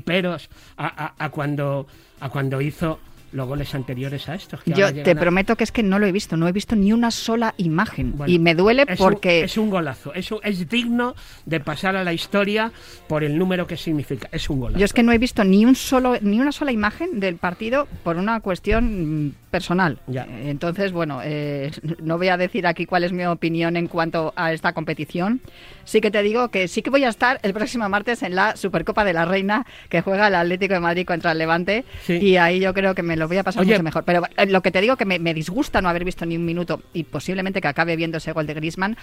a 0.77 1.29
cuando 1.31 1.87
a 2.19 2.29
cuando 2.29 2.61
hizo 2.61 2.99
los 3.33 3.47
goles 3.47 3.73
anteriores 3.75 4.29
a 4.29 4.35
estos. 4.35 4.63
que 4.63 4.71
yo 4.71 4.93
te 4.93 5.11
a- 5.11 5.15
prometo 5.15 5.55
que 5.55 5.63
es 5.63 5.71
que 5.71 5.83
no 5.83 5.99
lo 5.99 6.05
he 6.05 6.11
visto, 6.11 6.37
no 6.37 6.47
he 6.47 6.51
visto 6.51 6.75
ni 6.75 6.93
una 6.93 7.11
sola 7.11 7.53
imagen. 7.57 8.13
Bueno, 8.15 8.31
y 8.31 8.39
me 8.39 8.55
duele 8.55 8.85
es 8.87 8.99
un- 8.99 9.05
porque... 9.05 9.43
es 9.43 9.57
un 9.57 9.69
golazo, 9.69 10.13
es, 10.13 10.31
un- 10.31 10.39
es 10.43 10.69
digno 10.69 11.15
de 11.45 11.59
pasar 11.59 11.95
a 11.95 12.03
la 12.03 12.13
historia 12.13 12.71
por 13.07 13.23
el 13.23 13.37
número 13.37 13.67
que 13.67 13.75
significa. 13.77 14.29
Es 14.31 14.49
un 14.49 14.59
golazo. 14.59 14.79
Yo 14.79 14.85
es 14.85 14.93
que 14.93 15.03
no 15.03 15.11
he 15.11 15.17
visto 15.17 15.43
ni 15.43 15.65
un 15.65 15.75
solo, 15.75 16.15
ni 16.21 16.39
una 16.39 16.51
sola 16.51 16.71
imagen 16.71 17.19
del 17.19 17.35
partido 17.37 17.87
por 18.03 18.17
una 18.17 18.39
cuestión 18.39 19.27
mm, 19.27 19.31
personal. 19.51 19.99
Ya. 20.07 20.25
Entonces, 20.45 20.91
bueno, 20.91 21.21
eh, 21.23 21.71
no 22.03 22.17
voy 22.17 22.27
a 22.29 22.37
decir 22.37 22.65
aquí 22.67 22.85
cuál 22.85 23.03
es 23.03 23.11
mi 23.11 23.25
opinión 23.25 23.77
en 23.77 23.87
cuanto 23.87 24.33
a 24.35 24.53
esta 24.53 24.73
competición. 24.73 25.41
Sí 25.85 25.99
que 26.01 26.11
te 26.11 26.21
digo 26.23 26.47
que 26.49 26.67
sí 26.67 26.81
que 26.81 26.89
voy 26.89 27.03
a 27.03 27.09
estar 27.09 27.39
el 27.43 27.53
próximo 27.53 27.87
martes 27.89 28.23
en 28.23 28.35
la 28.35 28.55
Supercopa 28.55 29.03
de 29.03 29.13
la 29.13 29.25
Reina 29.25 29.65
que 29.89 30.01
juega 30.01 30.27
el 30.27 30.35
Atlético 30.35 30.73
de 30.75 30.79
Madrid 30.79 31.05
contra 31.05 31.33
el 31.33 31.37
Levante 31.39 31.83
Sí. 32.03 32.13
y 32.13 32.37
ahí 32.37 32.59
yo 32.61 32.73
creo 32.73 32.95
que 32.95 33.03
me 33.03 33.17
lo 33.17 33.22
voy 33.27 33.37
a 33.37 33.43
pasar 33.43 33.61
Oye. 33.61 33.71
mucho 33.73 33.83
mejor. 33.83 34.03
Pero 34.03 34.23
eh, 34.37 34.45
lo 34.45 34.61
que 34.61 34.71
te 34.71 34.81
digo 34.81 34.95
que 34.97 35.05
me, 35.05 35.19
me 35.19 35.33
disgusta 35.33 35.81
no 35.81 35.89
haber 35.89 36.03
visto 36.05 36.25
ni 36.25 36.35
un 36.37 36.45
minuto 36.45 36.81
y 36.93 37.03
posiblemente 37.03 37.61
que 37.61 37.67
acabe 37.67 37.95
viendo 37.95 38.17
ese 38.17 38.31
gol 38.31 38.47
de 38.47 38.53
Griezmann 38.53 38.97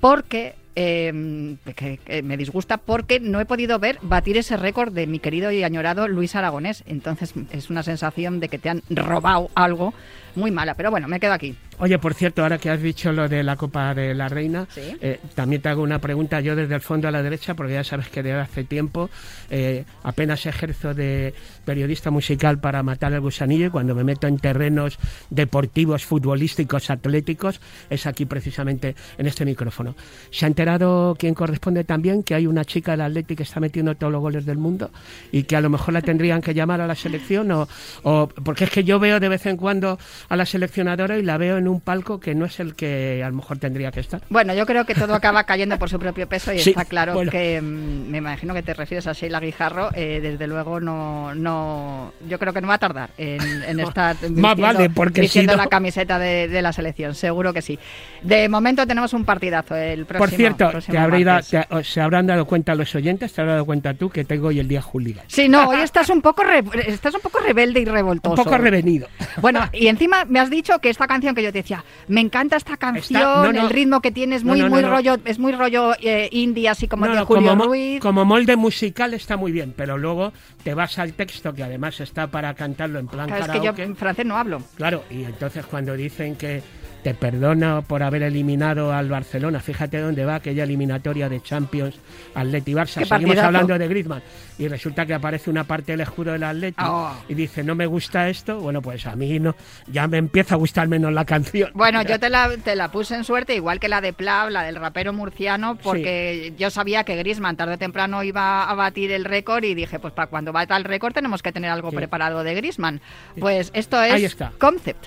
porque 0.00 0.54
eh, 0.76 1.56
que- 1.76 1.98
que 1.98 2.22
me 2.22 2.36
disgusta 2.36 2.76
porque 2.78 3.20
no 3.20 3.40
he 3.40 3.46
podido 3.46 3.78
ver 3.78 3.98
batir 4.02 4.36
ese 4.36 4.56
récord 4.56 4.92
de 4.92 5.06
mi 5.06 5.18
querido 5.20 5.50
y 5.52 5.62
añorado 5.62 6.08
Luis 6.08 6.34
Aragonés. 6.34 6.82
Entonces 6.86 7.32
es 7.52 7.70
una 7.70 7.82
sensación 7.82 8.40
de 8.40 8.48
que 8.48 8.58
te 8.58 8.68
han 8.68 8.82
robado 8.90 9.50
algo 9.54 9.94
muy 10.34 10.50
mala. 10.50 10.74
Pero 10.74 10.90
bueno, 10.90 11.06
me 11.08 11.20
quedo 11.20 11.32
aquí. 11.32 11.54
Oye, 11.84 11.98
por 11.98 12.14
cierto, 12.14 12.40
ahora 12.42 12.56
que 12.56 12.70
has 12.70 12.80
dicho 12.80 13.12
lo 13.12 13.28
de 13.28 13.42
la 13.42 13.56
Copa 13.56 13.92
de 13.92 14.14
la 14.14 14.26
Reina, 14.30 14.66
Sí. 14.74 14.80
eh, 15.02 15.20
también 15.34 15.60
te 15.60 15.68
hago 15.68 15.82
una 15.82 15.98
pregunta 15.98 16.40
yo 16.40 16.56
desde 16.56 16.74
el 16.76 16.80
fondo 16.80 17.08
a 17.08 17.10
la 17.10 17.22
derecha, 17.22 17.52
porque 17.52 17.74
ya 17.74 17.84
sabes 17.84 18.08
que 18.08 18.22
desde 18.22 18.40
hace 18.40 18.64
tiempo 18.64 19.10
eh, 19.50 19.84
apenas 20.02 20.46
ejerzo 20.46 20.94
de 20.94 21.34
periodista 21.66 22.10
musical 22.10 22.58
para 22.58 22.82
matar 22.82 23.12
el 23.12 23.20
gusanillo 23.20 23.66
y 23.66 23.70
cuando 23.70 23.94
me 23.94 24.02
meto 24.02 24.26
en 24.26 24.38
terrenos 24.38 24.96
deportivos, 25.28 26.06
futbolísticos, 26.06 26.88
atléticos, 26.88 27.60
es 27.90 28.06
aquí 28.06 28.24
precisamente 28.24 28.94
en 29.18 29.26
este 29.26 29.44
micrófono. 29.44 29.94
¿Se 30.30 30.46
ha 30.46 30.48
enterado 30.48 31.14
quien 31.18 31.34
corresponde 31.34 31.84
también 31.84 32.22
que 32.22 32.34
hay 32.34 32.46
una 32.46 32.64
chica 32.64 32.92
del 32.92 33.02
Atleti 33.02 33.36
que 33.36 33.42
está 33.42 33.60
metiendo 33.60 33.94
todos 33.94 34.10
los 34.10 34.22
goles 34.22 34.46
del 34.46 34.56
mundo 34.56 34.90
y 35.32 35.42
que 35.42 35.54
a 35.54 35.60
lo 35.60 35.68
mejor 35.68 35.92
la 35.92 36.00
tendrían 36.00 36.40
que 36.40 36.54
llamar 36.54 36.80
a 36.80 36.86
la 36.86 36.94
selección? 36.94 37.50
O, 37.52 37.68
o- 38.04 38.26
porque 38.42 38.64
es 38.64 38.70
que 38.70 38.84
yo 38.84 38.98
veo 38.98 39.20
de 39.20 39.28
vez 39.28 39.44
en 39.44 39.58
cuando 39.58 39.98
a 40.30 40.36
la 40.36 40.46
seleccionadora 40.46 41.18
y 41.18 41.22
la 41.22 41.36
veo 41.36 41.58
en 41.58 41.68
un 41.68 41.73
palco 41.80 42.20
que 42.20 42.34
no 42.34 42.44
es 42.46 42.60
el 42.60 42.74
que 42.74 43.22
a 43.24 43.28
lo 43.28 43.36
mejor 43.36 43.58
tendría 43.58 43.90
que 43.90 44.00
estar. 44.00 44.20
Bueno, 44.28 44.54
yo 44.54 44.66
creo 44.66 44.84
que 44.84 44.94
todo 44.94 45.14
acaba 45.14 45.44
cayendo 45.44 45.78
por 45.78 45.88
su 45.90 45.98
propio 45.98 46.28
peso 46.28 46.52
y 46.52 46.58
Sí, 46.64 46.70
está 46.70 46.84
claro 46.84 47.14
bueno. 47.14 47.30
que 47.30 47.60
mm, 47.60 48.10
me 48.10 48.18
imagino 48.18 48.54
que 48.54 48.62
te 48.62 48.74
refieres 48.74 49.06
a 49.06 49.12
Sheila 49.12 49.40
Guijarro. 49.40 49.90
eh, 49.94 50.20
desde 50.22 50.46
luego 50.46 50.80
no, 50.80 51.34
no, 51.34 52.12
yo 52.28 52.38
creo 52.38 52.52
que 52.52 52.60
no 52.60 52.68
va 52.68 52.74
a 52.74 52.78
tardar 52.78 53.10
en, 53.18 53.40
en 53.64 53.80
estar 53.84 54.16
Más 54.30 54.56
vale, 54.58 54.90
porque 54.90 55.20
vistiendo 55.22 55.52
si 55.52 55.56
no- 55.56 55.62
la 55.64 55.68
camiseta 55.68 56.18
de, 56.18 56.48
de 56.48 56.62
la 56.62 56.72
selección, 56.72 57.14
seguro 57.14 57.52
que 57.52 57.62
sí. 57.62 57.78
De 58.22 58.48
momento 58.48 58.86
tenemos 58.86 59.12
un 59.12 59.24
partidazo 59.24 59.76
el 59.76 60.06
próximo. 60.06 60.18
Por 60.28 60.30
cierto, 60.36 60.70
próximo 60.70 60.94
te 61.10 61.24
da- 61.24 61.42
te- 61.42 61.84
se 61.84 62.00
habrán 62.00 62.26
dado 62.26 62.44
cuenta 62.46 62.74
los 62.74 62.94
oyentes, 62.94 63.32
te 63.32 63.40
habrás 63.40 63.54
dado 63.56 63.66
cuenta 63.66 63.94
tú 63.94 64.10
que 64.10 64.24
tengo 64.24 64.48
hoy 64.48 64.60
el 64.60 64.68
día 64.68 64.80
hooligan. 64.82 65.24
Sí, 65.28 65.48
no, 65.48 65.68
hoy 65.68 65.80
estás 65.80 66.08
un 66.10 66.22
poco 66.22 66.42
re- 66.42 66.62
estás 66.86 67.14
un 67.14 67.20
poco 67.20 67.38
rebelde 67.40 67.80
y 67.80 67.84
revoltoso. 67.84 68.34
Un 68.40 68.44
poco 68.44 68.56
revenido. 68.58 69.08
Bueno, 69.40 69.60
y 69.72 69.88
encima 69.88 70.24
me 70.24 70.40
has 70.40 70.50
dicho 70.50 70.78
que 70.78 70.90
esta 70.90 71.06
canción 71.06 71.34
que 71.34 71.42
yo 71.42 71.52
te 71.54 71.58
decía, 71.58 71.84
me 72.08 72.20
encanta 72.20 72.56
esta 72.56 72.76
canción, 72.76 73.22
no, 73.22 73.52
no. 73.52 73.62
el 73.62 73.70
ritmo 73.70 74.00
que 74.00 74.10
tiene 74.10 74.34
es 74.34 74.42
muy, 74.42 74.58
no, 74.58 74.68
muy 74.68 74.82
rollo, 74.82 75.16
es 75.24 75.38
muy 75.38 75.52
rollo 75.52 75.92
eh, 76.00 76.28
indie, 76.32 76.68
así 76.68 76.88
como 76.88 77.06
de 77.06 77.20
Julio 77.20 77.50
como, 77.50 77.64
Ruiz. 77.66 78.00
como 78.00 78.24
molde 78.24 78.56
musical 78.56 79.14
está 79.14 79.36
muy 79.36 79.52
bien, 79.52 79.72
pero 79.76 79.96
luego 79.96 80.32
te 80.64 80.74
vas 80.74 80.98
al 80.98 81.12
texto, 81.12 81.54
que 81.54 81.62
además 81.62 82.00
está 82.00 82.26
para 82.26 82.52
cantarlo 82.54 82.98
en 82.98 83.06
plan 83.06 83.28
Claro, 83.28 83.44
es 83.44 83.60
que 83.60 83.64
yo 83.64 83.72
en 83.84 83.94
francés 83.94 84.26
no 84.26 84.36
hablo. 84.36 84.62
Claro, 84.74 85.04
y 85.10 85.22
entonces 85.22 85.64
cuando 85.66 85.94
dicen 85.94 86.34
que 86.34 86.60
te 87.04 87.12
perdona 87.14 87.82
por 87.82 88.02
haber 88.02 88.22
eliminado 88.22 88.90
al 88.92 89.10
Barcelona, 89.10 89.60
fíjate 89.60 90.00
dónde 90.00 90.24
va 90.24 90.36
aquella 90.36 90.64
eliminatoria 90.64 91.28
de 91.28 91.42
Champions 91.42 91.96
Atleti 92.34 92.72
Barça. 92.72 93.04
Seguimos 93.04 93.36
hablando 93.36 93.78
de 93.78 93.86
Griezmann 93.86 94.22
y 94.58 94.68
resulta 94.68 95.04
que 95.04 95.12
aparece 95.12 95.50
una 95.50 95.64
parte 95.64 95.92
del 95.92 96.00
escudo 96.00 96.32
del 96.32 96.42
Atleti 96.42 96.82
Oh. 96.82 97.12
y 97.28 97.34
dice 97.34 97.62
no 97.62 97.74
me 97.74 97.84
gusta 97.86 98.28
esto. 98.30 98.58
Bueno, 98.58 98.80
pues 98.80 99.06
a 99.06 99.14
mí 99.16 99.38
no, 99.38 99.54
ya 99.86 100.08
me 100.08 100.16
empieza 100.16 100.54
a 100.54 100.58
gustar 100.58 100.88
menos 100.88 101.12
la 101.12 101.26
canción. 101.26 101.70
Bueno, 101.74 102.00
yo 102.02 102.18
te 102.18 102.30
la, 102.30 102.50
te 102.56 102.74
la 102.74 102.90
puse 102.90 103.14
en 103.14 103.24
suerte, 103.24 103.54
igual 103.54 103.80
que 103.80 103.88
la 103.90 104.00
de 104.00 104.14
Plav, 104.14 104.48
la 104.48 104.62
del 104.62 104.76
rapero 104.76 105.12
murciano, 105.12 105.76
porque 105.76 106.54
yo 106.56 106.70
sabía 106.70 107.04
que 107.04 107.16
Griezmann 107.16 107.56
tarde 107.58 107.74
o 107.74 107.78
temprano 107.78 108.22
iba 108.22 108.64
a 108.64 108.74
batir 108.74 109.12
el 109.12 109.26
récord 109.26 109.62
y 109.64 109.74
dije, 109.74 109.98
pues 109.98 110.14
para 110.14 110.28
cuando 110.28 110.52
bata 110.52 110.74
el 110.76 110.84
récord 110.84 111.12
tenemos 111.12 111.42
que 111.42 111.52
tener 111.52 111.70
algo 111.70 111.90
Sí. 111.90 111.96
preparado 111.96 112.42
de 112.44 112.54
Griezmann. 112.54 113.02
Pues 113.38 113.70
esto 113.74 113.98
Ahí 113.98 114.24
es 114.24 114.32
está. 114.32 114.52
Concept. 114.58 115.04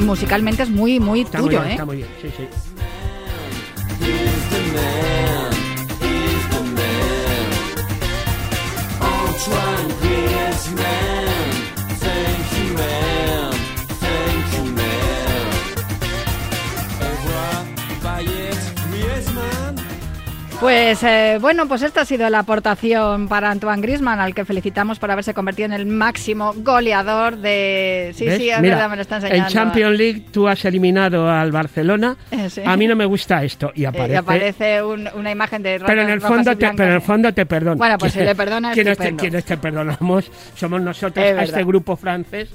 Musicalmente 0.00 0.62
es 0.62 0.68
muy, 0.70 1.00
muy 1.00 1.22
Está 1.22 1.38
muy 1.38 1.48
tuyo, 1.48 1.58
bien, 1.60 1.70
¿eh? 1.70 1.72
está 1.74 1.84
muy 1.84 1.96
bien, 1.96 2.08
sí, 2.20 2.28
sí. 2.36 2.48
Pues 20.60 21.02
eh, 21.02 21.36
bueno, 21.38 21.68
pues 21.68 21.82
esta 21.82 22.00
ha 22.00 22.04
sido 22.06 22.30
la 22.30 22.38
aportación 22.38 23.28
para 23.28 23.50
Antoine 23.50 23.82
Griezmann, 23.82 24.20
al 24.20 24.34
que 24.34 24.46
felicitamos 24.46 24.98
por 24.98 25.10
haberse 25.10 25.34
convertido 25.34 25.66
en 25.66 25.74
el 25.74 25.84
máximo 25.84 26.54
goleador 26.56 27.36
de... 27.36 28.12
Sí, 28.16 28.24
¿Ves? 28.24 28.38
sí, 28.38 28.48
es 28.48 28.60
Mira, 28.62 28.76
verdad, 28.76 28.90
me 28.90 28.96
lo 28.96 29.02
está 29.02 29.16
enseñando. 29.16 29.44
En 29.48 29.52
Champions 29.52 29.98
League 29.98 30.22
tú 30.32 30.48
has 30.48 30.64
eliminado 30.64 31.28
al 31.30 31.52
Barcelona. 31.52 32.16
Eh, 32.30 32.48
sí. 32.48 32.62
A 32.64 32.74
mí 32.78 32.86
no 32.86 32.96
me 32.96 33.04
gusta 33.04 33.44
esto 33.44 33.70
y 33.74 33.82
Eh, 33.84 33.86
aparece. 33.86 34.16
aparece 34.16 34.82
un- 34.82 35.08
una 35.14 35.30
imagen 35.30 35.62
de 35.62 35.78
pero 35.86 36.00
en 36.02 36.08
el 36.08 36.22
fondo 36.22 36.56
te, 36.56 36.70
pero 36.72 36.88
en 36.88 36.94
el 36.96 37.02
fondo 37.02 37.34
te 37.34 37.44
perdono. 37.44 37.76
Bueno, 37.76 37.98
pues 37.98 38.12
si 38.14 38.20
le 38.20 38.34
perdona, 38.34 38.72
quienes 38.72 38.96
te, 38.96 39.04
estupendo. 39.04 39.20
quienes 39.20 39.44
te 39.44 39.56
perdonamos 39.58 40.30
somos 40.56 40.80
nosotros 40.80 41.24
Es 41.24 41.36
a 41.38 41.42
este 41.42 41.64
grupo 41.64 41.96
francés 41.96 42.48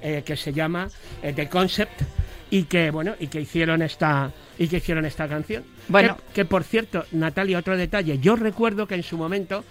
eh, 0.00 0.22
que 0.24 0.36
se 0.36 0.52
llama 0.52 0.88
The 1.22 1.48
Concept 1.48 2.02
y 2.50 2.64
que 2.64 2.90
bueno 2.90 3.14
y 3.18 3.26
que 3.28 3.40
hicieron 3.40 3.82
esta 3.82 4.32
y 4.58 4.68
que 4.68 4.78
hicieron 4.78 5.04
esta 5.04 5.28
canción. 5.28 5.64
Bueno. 5.88 6.16
que, 6.16 6.22
que, 6.34 6.44
por 6.44 6.64
cierto, 6.64 7.04
Natalia, 7.12 7.58
otro 7.58 7.76
detalle. 7.76 8.18
Yo 8.18 8.36
recuerdo 8.36 8.86
que 8.86 8.94
en 8.94 9.02
su 9.02 9.16
momento 9.16 9.64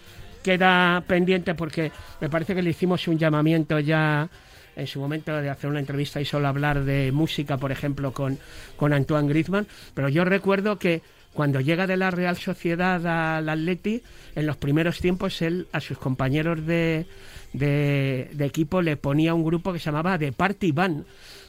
queda 0.43 1.03
pendiente 1.05 1.55
porque 1.55 1.91
me 2.21 2.29
parece 2.29 2.55
que 2.55 2.61
le 2.61 2.69
hicimos 2.69 3.07
un 3.07 3.17
llamamiento 3.17 3.79
ya 3.79 4.29
en 4.77 4.87
su 4.87 4.99
momento 4.99 5.35
de 5.41 5.49
hacer 5.49 5.69
una 5.69 5.79
entrevista 5.79 6.21
y 6.21 6.25
solo 6.25 6.47
hablar 6.47 6.83
de 6.83 7.11
música, 7.11 7.57
por 7.57 7.71
ejemplo, 7.71 8.13
con, 8.13 8.37
con 8.75 8.93
Antoine 8.93 9.27
Griezmann, 9.27 9.67
pero 9.93 10.07
yo 10.07 10.23
recuerdo 10.23 10.77
que 10.77 11.01
cuando 11.33 11.59
llega 11.59 11.87
de 11.87 11.97
la 11.97 12.11
Real 12.11 12.37
Sociedad 12.37 13.05
al 13.05 13.49
Atleti, 13.49 14.01
en 14.35 14.45
los 14.45 14.57
primeros 14.57 14.99
tiempos 14.99 15.41
él 15.41 15.67
a 15.71 15.81
sus 15.81 15.97
compañeros 15.97 16.65
de, 16.65 17.07
de, 17.53 18.29
de 18.31 18.45
equipo 18.45 18.81
le 18.81 18.97
ponía 18.97 19.33
un 19.33 19.43
grupo 19.43 19.73
que 19.73 19.79
se 19.79 19.85
llamaba 19.85 20.17
The 20.17 20.31
Party 20.31 20.71
Band, 20.71 21.05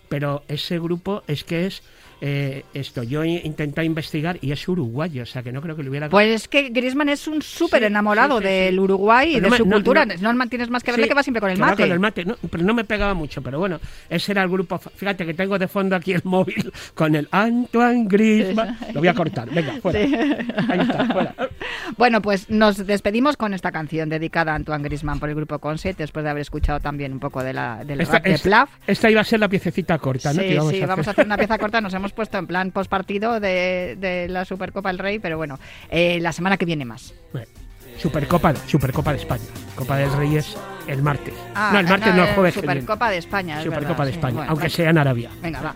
pero 0.08 0.42
ese 0.48 0.78
grupo 0.78 1.22
es 1.26 1.44
que 1.44 1.66
es 1.66 1.82
eh, 2.20 2.64
esto, 2.74 3.02
yo 3.02 3.22
he 3.22 3.28
intentado 3.46 3.84
investigar 3.86 4.38
y 4.40 4.52
es 4.52 4.66
uruguayo, 4.68 5.22
o 5.22 5.26
sea 5.26 5.42
que 5.42 5.52
no 5.52 5.60
creo 5.62 5.76
que 5.76 5.82
lo 5.82 5.90
hubiera... 5.90 6.08
Pues 6.08 6.28
es 6.28 6.48
que 6.48 6.70
Griezmann 6.70 7.08
es 7.08 7.28
un 7.28 7.42
súper 7.42 7.84
enamorado 7.84 8.38
sí, 8.38 8.44
sí, 8.46 8.50
del. 8.52 8.78
Uruguay 8.80 9.36
y 9.36 9.40
de 9.40 9.50
su 9.50 9.64
me- 9.66 9.74
cultura. 9.74 10.04
no- 10.04 10.32
No, 10.32 10.46
tienes 10.48 10.70
más 10.70 10.82
que 10.82 10.90
verle 10.92 11.08
que 11.08 11.14
va 11.14 11.22
siempre 11.22 11.40
con 11.40 11.50
el 11.50 11.58
mate. 11.58 11.82
con 11.82 11.92
el 11.92 12.00
mate, 12.00 12.24
no, 12.24 12.36
pero 12.50 12.62
no 12.64 12.74
me 12.74 12.84
pegaba 12.84 13.14
mucho, 13.14 13.42
pero 13.42 13.58
bueno, 13.58 13.80
ese 14.08 14.32
era 14.32 14.42
el 14.42 14.48
grupo. 14.48 14.78
Fíjate 14.78 15.26
que 15.26 15.34
tengo 15.34 15.58
de 15.58 15.68
fondo 15.68 15.94
aquí 15.96 16.12
el 16.12 16.22
móvil 16.24 16.72
con 16.94 17.14
el 17.14 17.28
Antoine 17.30 18.06
Griezmann. 18.08 18.76
Lo 18.94 19.00
voy 19.00 19.08
a 19.08 19.14
cortar, 19.14 19.50
venga, 19.50 19.74
fuera. 19.80 19.98
Ahí 20.00 20.80
está, 20.80 21.06
fuera. 21.12 21.34
Bueno, 21.96 22.22
pues 22.22 22.48
nos 22.50 22.86
despedimos 22.86 23.36
con 23.36 23.54
esta 23.54 23.72
canción 23.72 24.08
dedicada 24.08 24.52
a 24.52 24.54
Antoine 24.56 24.82
Griezmann 24.84 25.18
por 25.20 25.28
el 25.28 25.34
grupo 25.34 25.58
Concept, 25.58 25.98
después 25.98 26.24
de 26.24 26.30
haber 26.30 26.42
escuchado 26.42 26.80
también 26.80 27.12
un 27.12 27.20
poco 27.20 27.42
de 27.42 27.52
la, 27.52 27.84
del 27.84 28.00
Esta, 28.00 28.14
rap 28.14 28.24
de 28.24 28.32
es- 28.34 28.42
Plav. 28.42 28.68
esta 28.86 29.10
iba 29.10 29.20
a 29.20 29.24
ser 29.24 29.40
la 29.40 29.48
piececita 29.48 29.98
corta, 29.98 30.32
¿no? 30.32 30.40
Sí, 30.42 30.48
que 30.48 30.60
sí, 30.76 30.82
a 30.82 30.86
vamos 30.86 31.06
a 31.08 31.10
hacer 31.12 31.26
una 31.26 31.36
pieza 31.36 31.58
corta. 31.58 31.80
Nos 31.80 31.94
hemos 31.94 32.07
puesto 32.12 32.38
en 32.38 32.46
plan 32.46 32.70
postpartido 32.70 33.40
de, 33.40 33.96
de 33.98 34.28
la 34.28 34.44
Supercopa 34.44 34.88
del 34.90 34.98
Rey, 34.98 35.18
pero 35.18 35.36
bueno, 35.36 35.58
eh, 35.90 36.18
la 36.20 36.32
semana 36.32 36.56
que 36.56 36.64
viene 36.64 36.84
más. 36.84 37.14
Bueno, 37.32 37.48
Supercopa, 37.98 38.54
Supercopa 38.66 39.12
de 39.12 39.18
España. 39.18 39.44
Copa 39.74 39.96
del 39.96 40.12
Rey 40.12 40.36
es 40.36 40.56
el 40.86 41.02
martes. 41.02 41.34
Ah, 41.54 41.70
no, 41.72 41.80
el 41.80 41.86
martes 41.86 42.14
no, 42.14 42.22
el 42.24 42.28
eh, 42.30 42.34
jueves. 42.34 42.54
Supercopa 42.54 43.10
de 43.10 43.16
España. 43.18 43.58
es 43.58 43.64
Supercopa 43.64 43.88
verdad, 43.90 44.04
de 44.06 44.12
sí. 44.12 44.16
España, 44.18 44.34
Bueno, 44.36 44.50
aunque 44.50 44.64
venga. 44.64 44.76
sea 44.76 44.90
en 44.90 44.98
Arabia. 44.98 45.30
Venga, 45.42 45.60
va. 45.62 45.74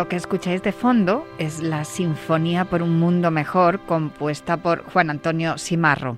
Lo 0.00 0.08
que 0.08 0.16
escucháis 0.16 0.62
de 0.62 0.72
fondo 0.72 1.26
es 1.36 1.60
la 1.60 1.84
Sinfonía 1.84 2.64
por 2.64 2.82
un 2.82 2.98
Mundo 2.98 3.30
Mejor, 3.30 3.80
compuesta 3.80 4.56
por 4.56 4.82
Juan 4.84 5.10
Antonio 5.10 5.58
Simarro. 5.58 6.16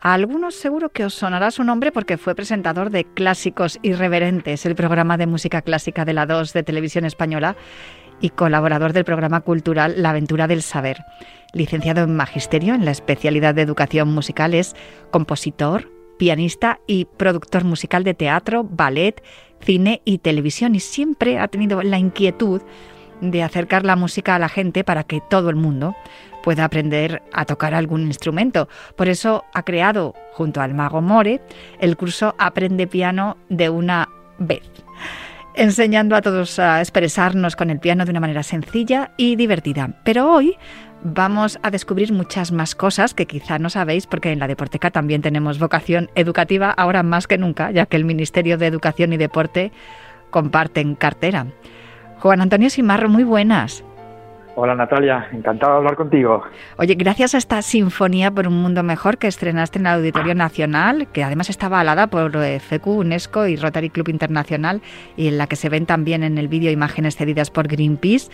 A 0.00 0.14
algunos 0.14 0.56
seguro 0.56 0.88
que 0.88 1.04
os 1.04 1.14
sonará 1.14 1.52
su 1.52 1.62
nombre 1.62 1.92
porque 1.92 2.18
fue 2.18 2.34
presentador 2.34 2.90
de 2.90 3.04
Clásicos 3.04 3.78
Irreverentes, 3.82 4.66
el 4.66 4.74
programa 4.74 5.16
de 5.16 5.28
música 5.28 5.62
clásica 5.62 6.04
de 6.04 6.12
la 6.12 6.26
2 6.26 6.52
de 6.52 6.64
Televisión 6.64 7.04
Española, 7.04 7.54
y 8.20 8.30
colaborador 8.30 8.92
del 8.92 9.04
programa 9.04 9.42
cultural 9.42 10.02
La 10.02 10.10
Aventura 10.10 10.48
del 10.48 10.62
Saber. 10.62 10.98
Licenciado 11.52 12.02
en 12.02 12.16
Magisterio 12.16 12.74
en 12.74 12.84
la 12.84 12.90
especialidad 12.90 13.54
de 13.54 13.62
Educación 13.62 14.08
Musical, 14.08 14.54
es 14.54 14.74
compositor, 15.12 15.88
pianista 16.18 16.80
y 16.88 17.04
productor 17.04 17.62
musical 17.62 18.02
de 18.02 18.14
teatro, 18.14 18.64
ballet, 18.64 19.22
cine 19.60 20.02
y 20.04 20.18
televisión 20.18 20.74
y 20.74 20.80
siempre 20.80 21.38
ha 21.38 21.46
tenido 21.46 21.80
la 21.82 21.98
inquietud 21.98 22.60
de 23.20 23.42
acercar 23.42 23.84
la 23.84 23.96
música 23.96 24.34
a 24.34 24.38
la 24.38 24.48
gente 24.48 24.84
para 24.84 25.04
que 25.04 25.20
todo 25.20 25.50
el 25.50 25.56
mundo 25.56 25.94
pueda 26.42 26.64
aprender 26.64 27.22
a 27.32 27.44
tocar 27.44 27.74
algún 27.74 28.02
instrumento. 28.02 28.68
Por 28.96 29.08
eso 29.08 29.44
ha 29.52 29.62
creado, 29.62 30.14
junto 30.32 30.60
al 30.60 30.74
mago 30.74 31.00
More, 31.00 31.40
el 31.80 31.96
curso 31.96 32.34
Aprende 32.38 32.86
Piano 32.86 33.36
de 33.48 33.68
una 33.68 34.08
vez, 34.38 34.62
enseñando 35.54 36.16
a 36.16 36.22
todos 36.22 36.58
a 36.58 36.80
expresarnos 36.80 37.56
con 37.56 37.70
el 37.70 37.78
piano 37.78 38.04
de 38.04 38.10
una 38.10 38.20
manera 38.20 38.42
sencilla 38.42 39.12
y 39.16 39.36
divertida. 39.36 40.00
Pero 40.04 40.32
hoy 40.32 40.56
vamos 41.02 41.58
a 41.62 41.70
descubrir 41.70 42.12
muchas 42.12 42.52
más 42.52 42.74
cosas 42.74 43.14
que 43.14 43.26
quizá 43.26 43.58
no 43.58 43.70
sabéis 43.70 44.06
porque 44.06 44.32
en 44.32 44.38
la 44.38 44.48
Deporteca 44.48 44.90
también 44.90 45.22
tenemos 45.22 45.58
vocación 45.58 46.10
educativa 46.14 46.70
ahora 46.70 47.02
más 47.02 47.26
que 47.26 47.38
nunca, 47.38 47.70
ya 47.70 47.86
que 47.86 47.96
el 47.96 48.04
Ministerio 48.04 48.58
de 48.58 48.66
Educación 48.66 49.12
y 49.12 49.16
Deporte 49.16 49.72
comparten 50.30 50.94
cartera. 50.94 51.46
Juan 52.20 52.42
Antonio 52.42 52.68
Simarro, 52.68 53.08
muy 53.08 53.24
buenas. 53.24 53.82
Hola 54.54 54.74
Natalia, 54.74 55.28
encantado 55.32 55.72
de 55.72 55.78
hablar 55.78 55.96
contigo. 55.96 56.42
Oye, 56.76 56.94
gracias 56.94 57.34
a 57.34 57.38
esta 57.38 57.62
Sinfonía 57.62 58.30
por 58.30 58.46
un 58.46 58.60
Mundo 58.60 58.82
Mejor 58.82 59.16
que 59.16 59.26
estrenaste 59.26 59.78
en 59.78 59.86
el 59.86 59.94
Auditorio 59.94 60.34
Nacional, 60.34 61.08
que 61.12 61.24
además 61.24 61.48
está 61.48 61.66
avalada 61.66 62.08
por 62.08 62.36
eh, 62.36 62.60
FECU, 62.60 62.98
UNESCO 62.98 63.46
y 63.46 63.56
Rotary 63.56 63.88
Club 63.88 64.10
Internacional, 64.10 64.82
y 65.16 65.28
en 65.28 65.38
la 65.38 65.46
que 65.46 65.56
se 65.56 65.70
ven 65.70 65.86
también 65.86 66.22
en 66.22 66.36
el 66.36 66.48
vídeo 66.48 66.70
imágenes 66.70 67.16
cedidas 67.16 67.50
por 67.50 67.68
Greenpeace, 67.68 68.30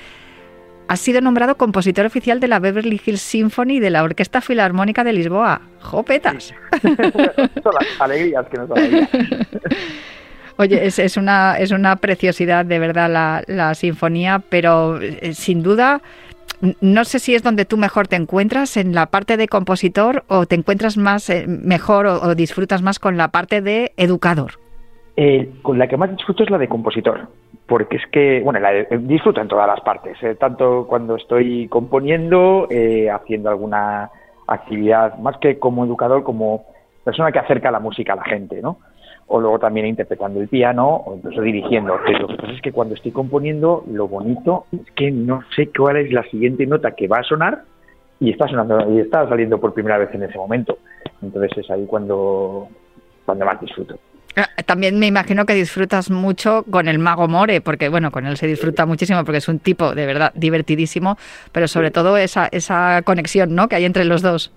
has 0.89 0.99
sido 0.99 1.21
nombrado 1.21 1.57
compositor 1.57 2.07
oficial 2.07 2.41
de 2.41 2.49
la 2.49 2.59
Beverly 2.59 3.01
Hills 3.05 3.21
Symphony 3.21 3.75
y 3.75 3.81
de 3.81 3.91
la 3.91 4.03
Orquesta 4.03 4.41
Filarmónica 4.41 5.05
de 5.05 5.13
Lisboa. 5.13 5.61
¡Jopetas! 5.81 6.53
Son 6.83 7.75
las 7.75 8.01
alegrías 8.01 8.47
que 8.49 8.59
nos 8.59 8.69
vida. 8.69 9.09
Oye, 10.59 10.87
es, 10.87 10.99
es 10.99 11.17
una, 11.17 11.59
es 11.59 11.71
una 11.71 11.97
preciosidad 11.97 12.65
de 12.65 12.79
verdad 12.79 13.11
la, 13.11 13.43
la 13.47 13.75
sinfonía, 13.75 14.43
pero 14.49 15.01
eh, 15.01 15.35
sin 15.35 15.63
duda, 15.63 16.01
no 16.81 17.05
sé 17.05 17.19
si 17.19 17.35
es 17.35 17.43
donde 17.43 17.65
tú 17.65 17.77
mejor 17.77 18.09
te 18.09 18.17
encuentras, 18.17 18.77
en 18.77 18.95
la 18.95 19.07
parte 19.07 19.37
de 19.37 19.49
compositor, 19.49 20.25
o 20.29 20.47
te 20.47 20.55
encuentras 20.55 20.97
más 20.97 21.29
eh, 21.29 21.45
mejor 21.47 22.07
o, 22.07 22.35
disfrutas 22.35 22.83
más 22.83 22.99
con 22.99 23.17
la 23.17 23.29
parte 23.29 23.61
de 23.61 23.93
educador. 23.97 24.53
Eh, 25.17 25.51
con 25.63 25.79
la 25.79 25.89
que 25.89 25.97
más 25.97 26.11
disfruto 26.11 26.43
es 26.43 26.51
la 26.51 26.59
de 26.59 26.69
compositor, 26.69 27.29
porque 27.67 27.97
es 27.97 28.03
que, 28.11 28.41
bueno, 28.43 28.61
la 28.61 28.73
de- 28.73 28.87
disfruto 29.03 29.41
en 29.41 29.49
todas 29.49 29.67
las 29.67 29.81
partes, 29.81 30.17
eh, 30.23 30.35
tanto 30.35 30.87
cuando 30.89 31.17
estoy 31.17 31.69
componiendo, 31.69 32.67
eh, 32.71 33.11
haciendo 33.11 33.51
alguna 33.51 34.11
actividad, 34.47 35.19
más 35.19 35.37
que 35.39 35.59
como 35.59 35.85
educador, 35.85 36.23
como 36.23 36.65
persona 37.05 37.33
que 37.33 37.39
acerca 37.39 37.71
la 37.71 37.81
música 37.81 38.15
a 38.15 38.17
la 38.17 38.25
gente, 38.25 38.61
¿no? 38.63 38.79
O 39.29 39.41
luego 39.41 39.59
también 39.59 39.87
interpretando 39.87 40.41
el 40.41 40.49
piano 40.49 40.89
o 40.89 41.17
incluso 41.17 41.41
dirigiendo. 41.43 41.99
Pero 42.05 42.21
lo 42.21 42.29
que 42.29 42.37
pasa 42.37 42.53
es 42.53 42.63
que 42.63 42.73
cuando 42.73 42.95
estoy 42.95 43.11
componiendo, 43.11 43.85
lo 43.91 44.07
bonito 44.07 44.67
es 44.73 44.91
que 44.93 45.11
no 45.11 45.41
sé 45.55 45.71
cuál 45.77 45.97
es 45.97 46.13
la 46.13 46.23
siguiente 46.25 46.65
nota 46.67 46.93
que 46.93 47.09
va 47.09 47.19
a 47.19 47.23
sonar 47.25 47.65
y 48.21 48.31
está 48.31 48.47
sonando 48.47 48.91
y 48.93 49.01
está 49.01 49.29
saliendo 49.29 49.59
por 49.59 49.75
primera 49.75 49.99
vez 49.99 50.15
en 50.15 50.23
ese 50.23 50.39
momento. 50.39 50.79
Entonces 51.23 51.59
es 51.59 51.71
ahí 51.71 51.87
cuando, 51.87 52.69
cuando 53.25 53.45
más 53.45 53.61
disfruto. 53.61 53.99
Ah, 54.37 54.49
También 54.67 54.99
me 54.99 55.07
imagino 55.07 55.47
que 55.47 55.55
disfrutas 55.55 56.11
mucho 56.11 56.65
con 56.71 56.89
el 56.89 56.99
mago 56.99 57.27
More, 57.27 57.63
porque 57.63 57.89
bueno, 57.89 58.11
con 58.11 58.27
él 58.27 58.37
se 58.37 58.47
disfruta 58.47 58.85
muchísimo 58.85 59.25
porque 59.25 59.39
es 59.39 59.49
un 59.49 59.59
tipo 59.59 59.95
de 59.95 60.05
verdad 60.05 60.31
divertidísimo, 60.35 61.17
pero 61.53 61.69
sobre 61.69 61.91
todo 61.91 62.19
esa, 62.19 62.47
esa 62.53 63.01
conexión 63.03 63.55
¿no? 63.55 63.69
que 63.69 63.77
hay 63.77 63.87
entre 63.87 64.05
los 64.05 64.21
dos. 64.21 64.53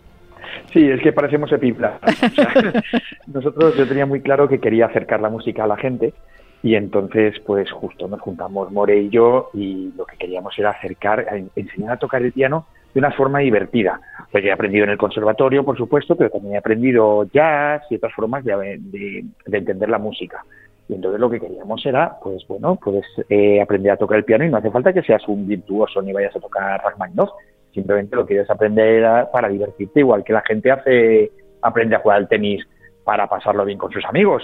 Sí, 0.72 0.90
es 0.90 1.02
que 1.02 1.14
parecemos 1.14 1.52
epiplas. 1.52 2.00
O 2.04 2.30
sea, 2.30 2.54
nosotros 3.28 3.76
yo 3.78 3.88
tenía 3.88 4.06
muy 4.06 4.22
claro 4.22 4.48
que 4.48 4.60
quería 4.60 4.88
acercar 4.88 5.22
la 5.22 5.30
música 5.30 5.64
a 5.64 5.68
la 5.68 5.78
gente 5.78 6.14
y 6.62 6.76
entonces 6.76 7.40
pues 7.46 7.72
justo 7.72 8.08
nos 8.08 8.20
juntamos 8.20 8.72
More 8.72 8.98
y 9.00 9.10
yo 9.10 9.50
y 9.54 9.92
lo 9.96 10.06
que 10.06 10.18
queríamos 10.18 10.58
era 10.60 10.72
acercar, 10.72 11.26
enseñar 11.56 11.94
a 11.94 11.98
tocar 11.98 12.22
el 12.22 12.34
piano 12.34 12.66
de 12.94 13.00
una 13.00 13.12
forma 13.12 13.40
divertida. 13.40 14.02
Pues 14.32 14.44
he 14.44 14.52
aprendido 14.52 14.84
en 14.84 14.92
el 14.92 14.98
conservatorio, 14.98 15.64
por 15.64 15.78
supuesto, 15.78 16.16
pero 16.16 16.30
también 16.30 16.56
he 16.56 16.58
aprendido 16.58 17.26
jazz 17.32 17.84
y 17.90 17.96
otras 17.96 18.14
formas 18.14 18.44
de 18.44 19.24
entender 19.46 19.90
la 19.90 20.00
música. 20.00 20.44
Y 20.90 20.96
entonces 20.96 21.22
lo 21.22 21.30
que 21.30 21.40
queríamos 21.40 21.86
era, 21.86 22.18
pues 22.22 22.46
bueno, 22.48 22.76
puedes 22.84 23.06
eh, 23.30 23.62
aprender 23.62 23.92
a 23.92 23.98
tocar 23.98 24.18
el 24.18 24.26
piano 24.26 24.44
y 24.44 24.50
no 24.50 24.58
hace 24.58 24.72
falta 24.72 24.92
que 24.92 25.04
seas 25.04 25.26
un 25.28 25.48
virtuoso 25.48 26.02
ni 26.02 26.12
vayas 26.12 26.36
a 26.36 26.40
tocar 26.40 26.82
Rachmaninoff. 26.84 27.30
Simplemente 27.74 28.16
lo 28.16 28.26
quieres 28.26 28.50
aprender 28.50 29.06
a- 29.06 29.32
para 29.32 29.48
divertirte, 29.50 30.00
igual 30.00 30.24
que 30.24 30.34
la 30.34 30.42
gente 30.48 30.72
hace, 30.72 31.32
aprende 31.62 31.96
a 31.96 32.00
jugar 32.00 32.18
al 32.18 32.28
tenis 32.28 32.66
para 33.04 33.28
pasarlo 33.28 33.66
bien 33.66 33.78
con 33.78 33.92
sus 33.92 34.04
amigos. 34.06 34.44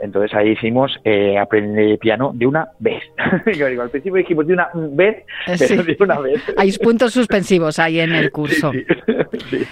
Entonces 0.00 0.32
ahí 0.36 0.50
hicimos 0.50 0.96
eh, 1.04 1.36
aprende 1.38 1.98
piano 1.98 2.30
de 2.34 2.46
una 2.46 2.68
vez. 2.78 3.02
Yo 3.58 3.66
digo, 3.66 3.82
al 3.82 3.90
principio 3.90 4.16
dijimos 4.18 4.46
de 4.46 4.52
una 4.52 4.68
vez, 4.74 5.16
Eh, 5.48 5.56
pero 5.58 5.82
sí. 5.82 5.94
de 5.94 5.96
una 5.98 6.20
vez. 6.20 6.40
Hay 6.56 6.72
puntos 6.78 7.12
suspensivos 7.12 7.78
ahí 7.80 7.98
en 8.00 8.12
el 8.12 8.30
curso. 8.30 8.70
Sí, 8.72 8.84
sí. 9.50 9.66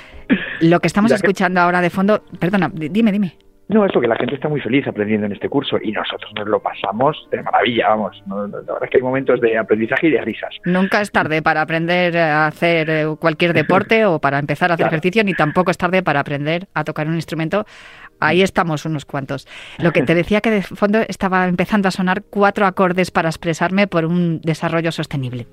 Lo 0.63 0.81
que 0.81 0.89
estamos 0.89 1.11
Ya 1.11 1.17
que- 1.17 1.27
escuchando 1.27 1.61
ahora 1.61 1.81
de 1.81 1.91
fondo, 1.91 2.23
perdona, 2.41 2.69
di- 2.73 2.89
dime, 2.89 3.13
dime. 3.13 3.37
No, 3.69 3.85
eso 3.85 4.01
que 4.01 4.07
la 4.07 4.15
gente 4.17 4.37
está 4.37 4.49
muy 4.49 4.61
feliz 4.61 4.87
aprendiendo 4.87 5.27
en 5.27 5.33
este 5.33 5.49
curso 5.49 5.77
y 5.83 5.91
nosotros 5.91 6.31
nos 6.37 6.47
lo 6.47 6.61
pasamos 6.61 7.17
de 7.33 7.43
maravilla, 7.43 7.89
vamos. 7.89 8.23
No, 8.27 8.47
La 8.47 8.59
verdad 8.59 8.85
es 8.85 8.91
que 8.91 8.99
hay 8.99 9.03
momentos 9.03 9.41
de 9.41 9.59
aprendizaje 9.59 10.07
y 10.07 10.11
de 10.13 10.21
risas. 10.21 10.55
Nunca 10.65 11.01
es 11.01 11.11
tarde 11.11 11.43
para 11.43 11.63
aprender 11.63 12.17
a 12.17 12.47
hacer 12.47 12.89
eh, 12.89 13.07
cualquier 13.19 13.53
deporte 13.55 14.05
o 14.07 14.21
para 14.21 14.39
empezar 14.39 14.71
a 14.71 14.75
hacer 14.75 14.85
Claro. 14.87 14.95
ejercicio, 14.97 15.25
ni 15.25 15.35
tampoco 15.35 15.73
es 15.73 15.79
tarde 15.79 16.03
para 16.05 16.21
aprender 16.21 16.69
a 16.75 16.85
tocar 16.85 17.09
un 17.09 17.17
instrumento. 17.17 17.67
Ahí 18.21 18.41
estamos 18.41 18.85
unos 18.87 19.05
cuantos. 19.05 19.49
Lo 19.79 19.93
que 19.93 20.03
te 20.03 20.15
decía 20.15 20.41
que 20.41 20.51
de 20.51 20.63
fondo 20.63 21.01
estaba 21.09 21.47
empezando 21.49 21.89
a 21.89 21.91
sonar 21.91 22.23
cuatro 22.31 22.67
acordes 22.67 23.11
para 23.11 23.29
expresarme 23.29 23.89
por 23.89 24.05
un 24.05 24.41
desarrollo 24.43 24.93
sostenible. 24.93 25.47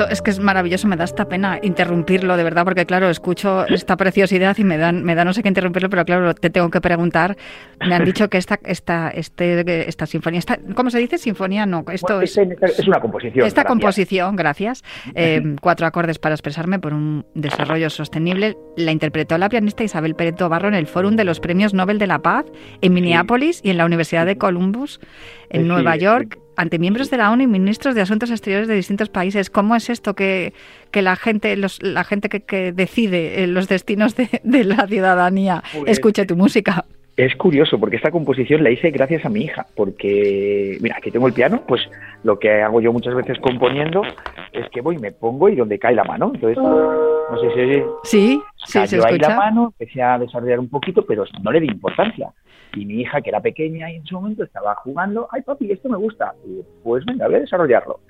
Esto 0.00 0.10
es 0.12 0.22
que 0.22 0.30
es 0.30 0.40
maravilloso, 0.40 0.88
me 0.88 0.96
da 0.96 1.04
esta 1.04 1.26
pena 1.28 1.58
interrumpirlo, 1.62 2.38
de 2.38 2.42
verdad, 2.42 2.64
porque 2.64 2.86
claro, 2.86 3.10
escucho 3.10 3.66
esta 3.66 3.98
preciosidad 3.98 4.56
y 4.56 4.64
me 4.64 4.78
dan, 4.78 5.04
me 5.04 5.14
da 5.14 5.26
no 5.26 5.34
sé 5.34 5.42
qué 5.42 5.48
interrumpirlo, 5.48 5.90
pero 5.90 6.06
claro, 6.06 6.34
te 6.34 6.48
tengo 6.48 6.70
que 6.70 6.80
preguntar. 6.80 7.36
Me 7.86 7.94
han 7.94 8.06
dicho 8.06 8.30
que 8.30 8.38
esta, 8.38 8.58
esta, 8.64 9.10
este, 9.10 9.86
esta 9.90 10.06
sinfonía, 10.06 10.38
esta, 10.38 10.58
¿cómo 10.74 10.88
se 10.88 10.98
dice? 11.00 11.18
Sinfonía, 11.18 11.66
no, 11.66 11.84
esto 11.92 12.06
Bueno, 12.14 12.22
es. 12.22 12.34
este- 12.38 12.64
es 12.80 12.88
una 12.88 12.98
composición. 12.98 13.46
Esta 13.46 13.60
gracias. 13.62 13.66
composición, 13.68 14.36
gracias, 14.36 14.84
eh, 15.14 15.56
cuatro 15.60 15.86
acordes 15.86 16.18
para 16.18 16.34
expresarme 16.34 16.78
por 16.78 16.94
un 16.94 17.26
desarrollo 17.34 17.90
sostenible, 17.90 18.56
la 18.78 18.92
interpretó 18.92 19.36
la 19.36 19.50
pianista 19.50 19.84
Isabel 19.84 20.14
Pérez 20.14 20.36
Barro 20.38 20.68
en 20.68 20.74
el 20.74 20.86
Fórum 20.86 21.16
de 21.16 21.24
los 21.24 21.40
Premios 21.40 21.74
Nobel 21.74 21.98
de 21.98 22.06
la 22.06 22.20
Paz 22.20 22.46
en 22.80 22.94
Minneapolis 22.94 23.60
y 23.62 23.68
en 23.68 23.76
la 23.76 23.84
Universidad 23.84 24.24
de 24.24 24.38
Columbus 24.38 24.98
en 25.50 25.62
Sí, 25.62 25.68
Nueva 25.68 25.92
sí. 25.94 25.98
Ante 26.60 26.78
miembros 26.78 27.08
de 27.10 27.16
la 27.16 27.30
ONU 27.32 27.42
y 27.44 27.46
ministros 27.46 27.94
de 27.94 28.02
Asuntos 28.02 28.30
Exteriores 28.30 28.68
de 28.68 28.74
distintos 28.74 29.08
países. 29.08 29.48
¿Cómo 29.48 29.74
es 29.76 29.88
esto 29.88 30.12
que, 30.14 30.52
que 30.90 31.00
la 31.00 31.16
gente, 31.16 31.56
los, 31.56 31.82
la 31.82 32.04
gente 32.04 32.28
que, 32.28 32.40
que 32.40 32.72
decide 32.72 33.42
eh, 33.42 33.46
los 33.46 33.66
destinos 33.66 34.14
de, 34.14 34.28
de 34.44 34.64
la 34.64 34.86
ciudadanía 34.86 35.62
Pues- 35.72 35.90
escuche 35.92 36.26
tu 36.26 36.36
música? 36.36 36.84
Es 37.16 37.34
curioso 37.36 37.78
porque 37.80 37.96
esta 37.96 38.10
composición 38.10 38.62
la 38.62 38.70
hice 38.70 38.90
gracias 38.90 39.24
a 39.24 39.30
mi 39.30 39.42
hija, 39.44 39.66
porque, 39.74 40.76
mira, 40.82 40.96
aquí 40.98 41.10
tengo 41.10 41.26
el 41.26 41.32
piano, 41.32 41.62
pues 41.66 41.80
lo 42.24 42.38
que 42.38 42.62
hago 42.62 42.80
yo 42.82 42.92
muchas 42.92 43.14
veces 43.14 43.38
componiendo 43.40 44.02
es 44.52 44.68
que 44.70 44.80
voy, 44.82 44.98
me 44.98 45.12
pongo 45.12 45.48
y 45.48 45.56
donde 45.56 45.78
cae 45.78 45.94
la 45.94 46.04
mano. 46.04 46.30
Entonces, 46.34 46.56
no 46.62 47.38
sé 47.40 47.54
si 47.54 47.60
oye, 47.60 47.84
Sí, 48.04 48.42
sí, 48.66 48.72
se 48.86 48.96
ahí 48.96 49.00
la 49.00 49.08
escucha. 49.08 49.36
mano, 49.36 49.74
empecé 49.78 50.02
a 50.02 50.18
desarrollar 50.18 50.58
un 50.60 50.68
poquito, 50.68 51.04
pero 51.06 51.24
no 51.42 51.52
le 51.52 51.60
di 51.60 51.66
importancia. 51.68 52.28
Y 52.76 52.86
mi 52.86 53.00
hija, 53.00 53.20
que 53.20 53.30
era 53.30 53.40
pequeña 53.40 53.90
y 53.90 53.96
en 53.96 54.04
su 54.06 54.14
momento 54.14 54.44
estaba 54.44 54.74
jugando, 54.76 55.26
ay 55.32 55.42
papi, 55.42 55.70
esto 55.72 55.88
me 55.88 55.96
gusta. 55.96 56.34
Y 56.46 56.60
pues 56.84 57.04
venga, 57.04 57.26
voy 57.26 57.36
a 57.36 57.40
desarrollarlo. 57.40 58.00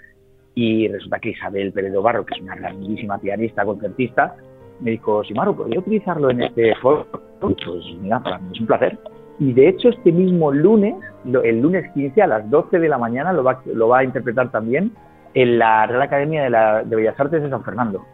Y 0.55 0.89
resulta 0.89 1.19
que 1.19 1.31
Isabel 1.31 1.73
Pérez 1.73 1.95
Barro, 2.03 2.25
que 2.27 2.35
es 2.35 2.41
una 2.43 2.57
grandísima 2.57 3.19
pianista, 3.19 3.65
concertista, 3.65 4.35
me 4.81 4.93
dijo, 4.93 5.23
Simaro, 5.25 5.55
¿podría 5.57 5.79
utilizarlo 5.81 6.31
en 6.31 6.43
este 6.43 6.75
foro? 6.77 7.07
Pues 7.41 7.57
mira, 8.01 8.21
para 8.23 8.39
mí 8.39 8.49
es 8.55 8.61
un 8.61 8.67
placer. 8.67 8.99
Y 9.39 9.53
de 9.55 9.69
hecho, 9.69 9.89
este 9.89 10.13
mismo 10.13 10.53
lunes, 10.53 10.95
el 11.45 11.61
lunes 11.61 11.91
15 11.95 12.21
a 12.23 12.27
las 12.27 12.51
12 12.51 12.79
de 12.79 12.89
la 12.89 12.99
mañana, 12.99 13.33
lo 13.33 13.43
va, 13.43 13.63
lo 13.67 13.89
va 13.89 13.99
a 14.01 14.05
interpretar 14.05 14.51
también 14.51 14.93
en 15.33 15.59
la 15.59 15.87
Real 15.87 16.03
Academia 16.03 16.43
de, 16.43 16.51
la- 16.51 16.83
de 16.83 16.97
Bellas 16.97 17.19
Artes 17.19 17.43
de 17.43 17.49
San 17.49 17.65
Fernando. 17.65 18.05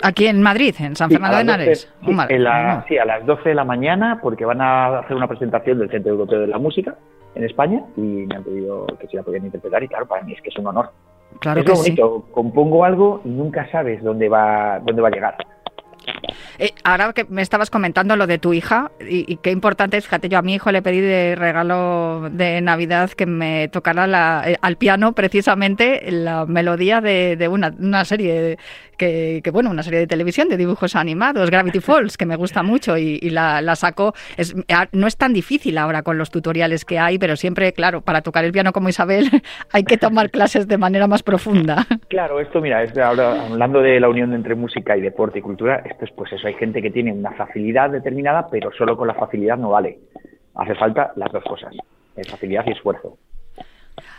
Aquí 0.00 0.26
en 0.26 0.40
Madrid, 0.42 0.74
en 0.80 0.96
San 0.96 1.08
Sí, 1.10 1.14
Fernando 1.16 1.36
de 1.38 1.44
las 1.44 1.56
12, 1.58 1.62
Henares. 1.62 1.92
sí, 2.28 2.34
en 2.34 2.44
la- 2.44 2.84
sí, 2.88 2.98
a 2.98 3.04
las 3.04 3.26
12 3.26 3.48
de 3.50 3.54
la 3.54 3.64
mañana, 3.64 4.18
porque 4.22 4.44
van 4.44 4.60
a 4.60 5.00
hacer 5.00 5.16
una 5.16 5.28
presentación 5.28 5.78
del 5.78 5.90
Centro 5.90 6.12
Europeo 6.12 6.40
de 6.40 6.46
la 6.46 6.58
Música 6.58 6.94
en 7.34 7.44
España 7.44 7.82
y 7.96 8.00
me 8.00 8.34
han 8.36 8.42
pedido 8.44 8.86
que 9.00 9.06
si 9.06 9.16
la 9.16 9.22
podían 9.22 9.44
interpretar 9.44 9.82
y 9.82 9.88
claro, 9.88 10.06
para 10.06 10.22
mí 10.22 10.32
es 10.32 10.40
que 10.42 10.48
es 10.48 10.56
un 10.58 10.66
honor. 10.66 10.90
Claro 11.40 11.60
es 11.60 11.66
que 11.66 11.70
lo 11.72 11.76
sí. 11.76 11.82
bonito, 11.90 12.26
compongo 12.32 12.84
algo 12.84 13.20
y 13.24 13.28
nunca 13.28 13.70
sabes 13.70 14.02
dónde 14.02 14.28
va, 14.28 14.80
dónde 14.84 15.02
va 15.02 15.08
a 15.08 15.12
llegar. 15.12 15.36
Eh, 16.58 16.70
ahora 16.84 17.12
que 17.12 17.24
me 17.24 17.42
estabas 17.42 17.70
comentando 17.70 18.16
lo 18.16 18.26
de 18.26 18.38
tu 18.38 18.52
hija, 18.52 18.90
y, 19.00 19.32
y 19.32 19.36
qué 19.36 19.50
importante 19.52 19.96
es, 19.96 20.04
fíjate, 20.04 20.28
yo 20.28 20.38
a 20.38 20.42
mi 20.42 20.54
hijo 20.54 20.70
le 20.72 20.82
pedí 20.82 21.00
de 21.00 21.36
regalo 21.36 22.28
de 22.30 22.60
Navidad 22.60 23.10
que 23.10 23.24
me 23.26 23.68
tocara 23.68 24.06
la- 24.08 24.42
eh, 24.46 24.56
al 24.60 24.76
piano 24.76 25.12
precisamente 25.12 26.02
la 26.10 26.44
melodía 26.44 27.00
de, 27.00 27.36
de 27.36 27.46
una, 27.48 27.72
una 27.78 28.04
serie 28.04 28.58
que, 29.02 29.40
que, 29.42 29.50
bueno, 29.50 29.68
una 29.70 29.82
serie 29.82 29.98
de 29.98 30.06
televisión 30.06 30.48
de 30.48 30.56
dibujos 30.56 30.94
animados, 30.94 31.50
Gravity 31.50 31.80
Falls, 31.88 32.16
que 32.16 32.24
me 32.24 32.36
gusta 32.36 32.62
mucho 32.62 32.96
y, 32.96 33.18
y 33.20 33.30
la, 33.30 33.60
la 33.60 33.74
sacó. 33.74 34.12
Es, 34.36 34.54
no 34.92 35.06
es 35.08 35.16
tan 35.16 35.32
difícil 35.32 35.76
ahora 35.76 36.02
con 36.02 36.18
los 36.18 36.30
tutoriales 36.30 36.84
que 36.84 37.00
hay, 37.00 37.18
pero 37.18 37.34
siempre, 37.34 37.72
claro, 37.72 38.02
para 38.02 38.22
tocar 38.22 38.44
el 38.44 38.52
piano 38.52 38.72
como 38.72 38.88
Isabel 38.88 39.28
hay 39.72 39.82
que 39.82 39.96
tomar 39.96 40.30
clases 40.36 40.68
de 40.68 40.78
manera 40.78 41.08
más 41.08 41.24
profunda. 41.24 41.84
Claro, 42.08 42.38
esto 42.38 42.60
mira, 42.60 42.84
es 42.84 42.94
de 42.94 43.02
ahora 43.02 43.46
hablando 43.46 43.80
de 43.80 43.98
la 43.98 44.08
unión 44.08 44.34
entre 44.34 44.54
música 44.54 44.96
y 44.96 45.00
deporte 45.00 45.40
y 45.40 45.42
cultura, 45.42 45.82
esto 45.84 46.04
es 46.04 46.12
pues 46.12 46.32
eso, 46.32 46.46
hay 46.46 46.54
gente 46.54 46.80
que 46.80 46.90
tiene 46.90 47.12
una 47.12 47.32
facilidad 47.32 47.90
determinada, 47.90 48.46
pero 48.48 48.70
solo 48.72 48.96
con 48.96 49.08
la 49.08 49.14
facilidad 49.14 49.56
no 49.56 49.70
vale. 49.70 49.98
Hace 50.54 50.76
falta 50.76 51.12
las 51.16 51.32
dos 51.32 51.42
cosas, 51.42 51.74
facilidad 52.30 52.64
y 52.68 52.70
esfuerzo. 52.70 53.18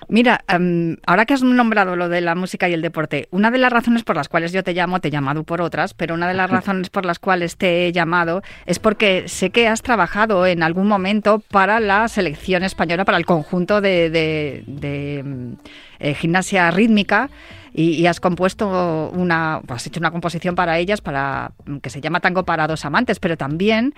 Mira, 0.10 0.42
em, 0.48 0.98
ahora 1.06 1.26
que 1.26 1.34
has 1.34 1.44
nombrado 1.44 1.96
lo 1.96 2.10
de 2.10 2.22
la 2.22 2.36
música 2.36 2.68
y 2.70 2.74
el 2.74 2.82
deporte, 2.82 3.28
una 3.32 3.52
de 3.52 3.58
las 3.58 3.72
razones 3.72 4.04
por 4.04 4.16
las 4.16 4.30
cuales 4.30 4.52
yo 4.52 4.63
te 4.63 4.74
llamo, 4.74 5.00
te 5.00 5.08
he 5.08 5.12
llamado 5.12 5.44
por 5.44 5.62
otras, 5.62 5.94
pero 5.94 6.13
una 6.16 6.28
de 6.28 6.34
las 6.34 6.50
razones 6.50 6.89
por 6.89 7.06
las 7.06 7.20
cuales 7.20 7.58
te 7.58 7.88
he 7.88 7.92
llamado 7.92 8.42
es 8.66 8.80
porque 8.80 9.24
sé 9.28 9.50
que 9.50 9.68
has 9.68 9.82
trabajado 9.82 10.46
en 10.46 10.63
algún 10.63 10.88
momento 10.88 11.39
para 11.39 11.80
la 11.80 12.08
selección 12.08 12.63
española, 12.63 13.06
para 13.06 13.18
el 13.18 13.26
conjunto 13.26 13.82
de, 13.82 14.10
de- 14.10 14.63
de, 14.68 15.20
em, 15.20 15.56
eh, 16.00 16.13
gimnasia 16.13 16.70
rítmica. 16.72 17.30
Y, 17.76 17.94
y 17.94 18.06
has 18.06 18.20
compuesto 18.20 19.10
una, 19.16 19.60
has 19.68 19.88
hecho 19.88 20.00
una 20.00 20.12
composición 20.12 20.54
para 20.54 20.78
ellas, 20.78 21.02
para 21.02 21.54
que 21.82 21.89
se 21.89 22.02
llama 22.02 22.20
Tango 22.20 22.44
para 22.44 22.68
dos 22.68 22.86
amantes, 22.86 23.20
pero 23.20 23.36
también 23.36 23.96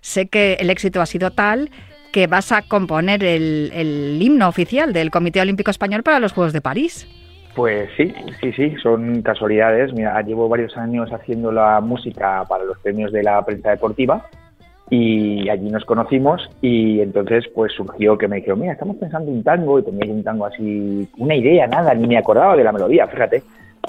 sé 0.00 0.28
que 0.28 0.54
el 0.60 0.70
éxito 0.70 1.02
ha 1.02 1.06
sido 1.06 1.30
tal 1.30 1.70
que 2.12 2.26
vas 2.26 2.52
a 2.52 2.62
componer 2.62 3.22
el, 3.24 3.70
el 3.74 4.18
himno 4.20 4.48
oficial 4.48 4.92
del 4.92 5.10
Comité 5.10 5.40
Olímpico 5.40 5.70
Español 5.70 6.02
para 6.02 6.20
los 6.20 6.32
Juegos 6.32 6.52
de 6.52 6.60
París. 6.60 7.06
Pues 7.54 7.88
sí, 7.96 8.14
sí, 8.40 8.52
sí, 8.52 8.74
son 8.82 9.22
casualidades. 9.22 9.92
Mira, 9.92 10.20
llevo 10.22 10.48
varios 10.48 10.76
años 10.76 11.12
haciendo 11.12 11.50
la 11.50 11.80
música 11.80 12.44
para 12.48 12.64
los 12.64 12.78
premios 12.78 13.10
de 13.12 13.22
la 13.22 13.44
prensa 13.44 13.70
deportiva 13.70 14.24
y 14.90 15.48
allí 15.48 15.68
nos 15.68 15.84
conocimos 15.84 16.48
y 16.62 17.00
entonces 17.00 17.44
pues 17.54 17.72
surgió 17.72 18.16
que 18.16 18.28
me 18.28 18.36
dijeron, 18.36 18.60
mira, 18.60 18.72
estamos 18.72 18.96
pensando 18.96 19.30
un 19.30 19.42
tango 19.42 19.78
y 19.78 19.82
tenía 19.82 20.12
un 20.12 20.24
tango 20.24 20.46
así, 20.46 21.08
una 21.18 21.34
idea, 21.34 21.66
nada, 21.66 21.94
ni 21.94 22.06
me 22.06 22.16
acordaba 22.16 22.56
de 22.56 22.64
la 22.64 22.72
melodía, 22.72 23.06
fíjate. 23.06 23.42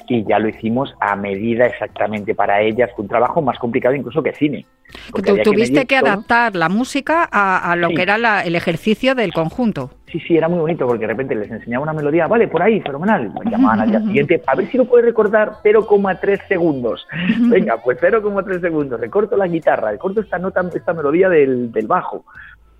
Y 0.08 0.26
ya 0.28 0.40
lo 0.40 0.48
hicimos 0.50 0.94
a 1.00 1.16
medida 1.16 1.66
exactamente 1.68 2.34
para 2.36 2.62
ellas, 2.62 2.90
fue 2.96 3.04
un 3.04 3.10
trabajo 3.10 3.42
más 3.42 3.58
complicado 3.60 3.94
incluso 3.96 4.24
que 4.24 4.34
cine. 4.34 4.66
Tú 5.14 5.22
tuviste 5.44 5.86
que 5.86 6.00
todo. 6.00 6.10
adaptar 6.10 6.56
la 6.56 6.68
música 6.68 7.28
a, 7.32 7.72
a 7.72 7.76
lo 7.76 7.90
Sí. 7.90 7.96
que 7.96 8.02
era 8.02 8.18
la- 8.18 8.42
el 8.42 8.56
ejercicio 8.56 9.14
del 9.14 9.32
conjunto. 9.34 9.92
Sí, 10.12 10.20
sí, 10.22 10.36
era 10.36 10.48
muy 10.48 10.58
bonito 10.60 10.88
porque 10.88 11.02
de 11.02 11.08
repente 11.14 11.36
les 11.36 11.52
enseñaba 11.52 11.84
una 11.84 11.94
melodía, 11.94 12.26
vale, 12.26 12.48
por 12.48 12.64
ahí, 12.64 12.82
fenomenal. 12.82 13.32
Me 13.44 13.52
llamaban 13.52 13.82
al 13.82 13.90
día 13.92 14.00
siguiente, 14.02 14.42
a 14.48 14.56
ver 14.56 14.68
si 14.72 14.78
lo 14.78 14.86
puedes 14.86 15.06
recordar 15.06 15.54
0,3 15.64 16.40
segundos. 16.48 17.08
Venga, 17.42 17.78
pues 17.78 18.00
0,3 18.02 18.62
segundos, 18.62 19.00
recorto 19.00 19.38
la 19.38 19.48
guitarra, 19.48 19.92
recorto 19.92 20.22
esta 20.22 20.40
nota, 20.40 20.62
esta 20.74 20.94
melodía 20.94 21.30
del, 21.30 21.72
del 21.72 21.86
bajo. 21.86 22.26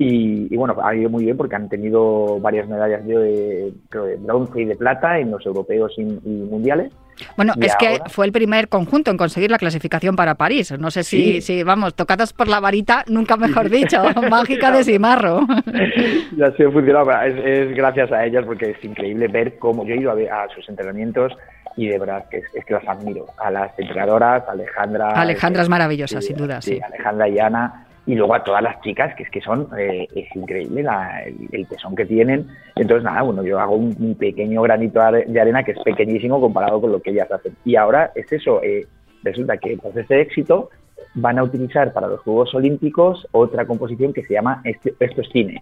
Y, 0.02 0.48
y 0.50 0.56
bueno, 0.56 0.76
ha 0.82 0.96
ido 0.96 1.10
muy 1.10 1.26
bien 1.26 1.36
porque 1.36 1.58
han 1.58 1.68
tenido 1.68 2.40
varias 2.40 2.68
medallas 2.70 3.06
de, 3.06 3.74
creo, 3.90 4.06
de 4.06 4.16
bronce 4.16 4.62
y 4.62 4.66
de 4.66 4.78
plata 4.78 5.20
en 5.20 5.30
los 5.30 5.46
europeos 5.46 5.94
y, 5.98 6.04
y 6.04 6.48
mundiales. 6.50 6.94
Bueno, 7.36 7.52
Y 7.58 7.66
es 7.66 7.76
que 7.76 7.88
ahora- 7.90 8.06
fue 8.08 8.26
el 8.26 8.32
primer 8.32 8.70
conjunto 8.70 9.12
en 9.12 9.18
conseguir 9.18 9.52
la 9.52 9.58
clasificación 9.58 10.16
para 10.16 10.36
París. 10.36 10.74
No 10.80 10.90
sé 10.90 11.04
si, 11.04 11.34
Sí. 11.34 11.42
si 11.42 11.64
vamos, 11.64 11.96
tocadas 11.96 12.32
por 12.32 12.48
la 12.48 12.62
varita, 12.62 13.04
nunca 13.10 13.36
mejor 13.38 13.70
dicho, 13.70 14.02
mágica 14.30 14.72
de 14.72 14.86
Simarro. 14.86 15.42
ya 16.38 16.50
se 16.54 16.70
funcionaba. 16.72 17.28
Es, 17.28 17.36
es 17.44 17.76
gracias 17.76 18.10
a 18.14 18.26
ellas 18.26 18.46
porque 18.46 18.72
es 18.72 18.82
increíble 18.86 19.28
ver 19.28 19.58
cómo 19.60 19.84
yo 19.86 19.96
he 19.96 19.98
ido 20.00 20.12
a, 20.12 20.16
ver 20.16 20.32
a 20.32 20.48
sus 20.56 20.68
entrenamientos 20.70 21.34
y 21.76 21.88
de 21.90 22.00
verdad 22.00 22.24
que 22.32 22.38
es, 22.38 22.46
es 22.54 22.64
que 22.64 22.74
las 22.74 22.88
admiro. 22.88 23.26
A 23.38 23.52
las 23.52 23.78
entrenadoras, 23.78 24.44
Alejandra. 24.48 25.10
Alejandra 25.10 25.62
es 25.64 25.68
eh, 25.68 25.72
maravillosa, 25.72 26.22
sin 26.22 26.38
duda, 26.38 26.62
sí. 26.62 26.80
Alejandra 26.82 27.28
y 27.28 27.38
Ana. 27.38 27.86
Y 28.10 28.16
luego 28.16 28.34
a 28.34 28.44
todas 28.44 28.64
las 28.64 28.82
chicas, 28.82 29.14
que 29.14 29.22
es 29.22 29.30
que 29.30 29.40
son, 29.40 29.68
eh, 29.78 30.08
es 30.16 30.36
increíble 30.36 30.82
el, 30.82 31.48
el 31.52 31.68
tesón 31.68 31.96
que 31.96 32.08
tienen. 32.08 32.48
Entonces, 32.76 33.04
nada, 33.04 33.22
bueno, 33.22 33.44
yo 33.44 33.60
hago 33.60 33.76
un, 33.76 34.16
pequeño 34.16 34.64
granito 34.64 35.00
de 35.28 35.40
arena 35.40 35.62
que 35.62 35.74
es 35.74 35.80
pequeñísimo 35.86 36.42
comparado 36.42 36.82
con 36.82 36.92
lo 36.92 37.00
que 37.00 37.12
ellas 37.12 37.32
hacen. 37.32 37.56
Y 37.64 37.76
ahora 37.76 38.12
es 38.16 38.32
eso, 38.34 38.64
eh, 38.64 38.88
resulta 39.22 39.58
que 39.58 39.78
tras 39.78 39.96
ese 39.96 40.22
éxito 40.22 40.72
van 41.14 41.38
a 41.38 41.44
utilizar 41.44 41.94
para 41.94 42.08
los 42.08 42.22
Juegos 42.22 42.56
Olímpicos 42.56 43.28
otra 43.32 43.68
composición 43.68 44.12
que 44.12 44.24
se 44.26 44.34
llama 44.34 44.62
Este- 44.64 44.96
Esto 45.00 45.22
es 45.22 45.30
cine 45.30 45.62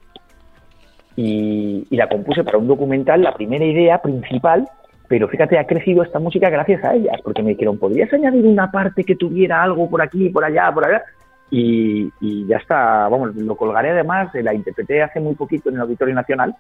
y 1.18 1.86
la 1.90 2.08
compuse 2.08 2.46
para 2.46 2.60
un 2.60 2.68
documental, 2.68 3.24
la 3.24 3.34
primera 3.34 3.66
idea 3.66 4.02
principal, 4.02 4.70
pero 5.08 5.28
fíjate, 5.28 5.58
ha 5.58 5.66
crecido 5.66 6.04
esta 6.04 6.20
música 6.20 6.50
gracias 6.50 6.84
a 6.84 6.94
ellas, 6.94 7.20
porque 7.24 7.42
me 7.42 7.50
dijeron, 7.50 7.78
¿podrías 7.78 8.14
añadir 8.14 8.46
una 8.46 8.72
parte 8.72 9.04
que 9.04 9.16
tuviera 9.16 9.64
algo 9.64 9.90
por 9.90 10.02
aquí, 10.02 10.30
por 10.30 10.46
allá, 10.46 10.72
por 10.72 10.86
allá? 10.86 11.04
Y, 11.50 12.12
y 12.20 12.46
ya 12.46 12.58
está, 12.58 13.08
vamos, 13.08 13.36
lo 13.36 13.56
colgaré 13.56 13.92
además, 13.92 14.30
la 14.34 14.54
interpreté 14.54 15.02
hace 15.02 15.20
muy 15.20 15.36
poquito 15.36 15.70
en 15.70 15.76
el 15.76 15.82
Auditorio 15.82 16.14
Nacional, 16.14 16.56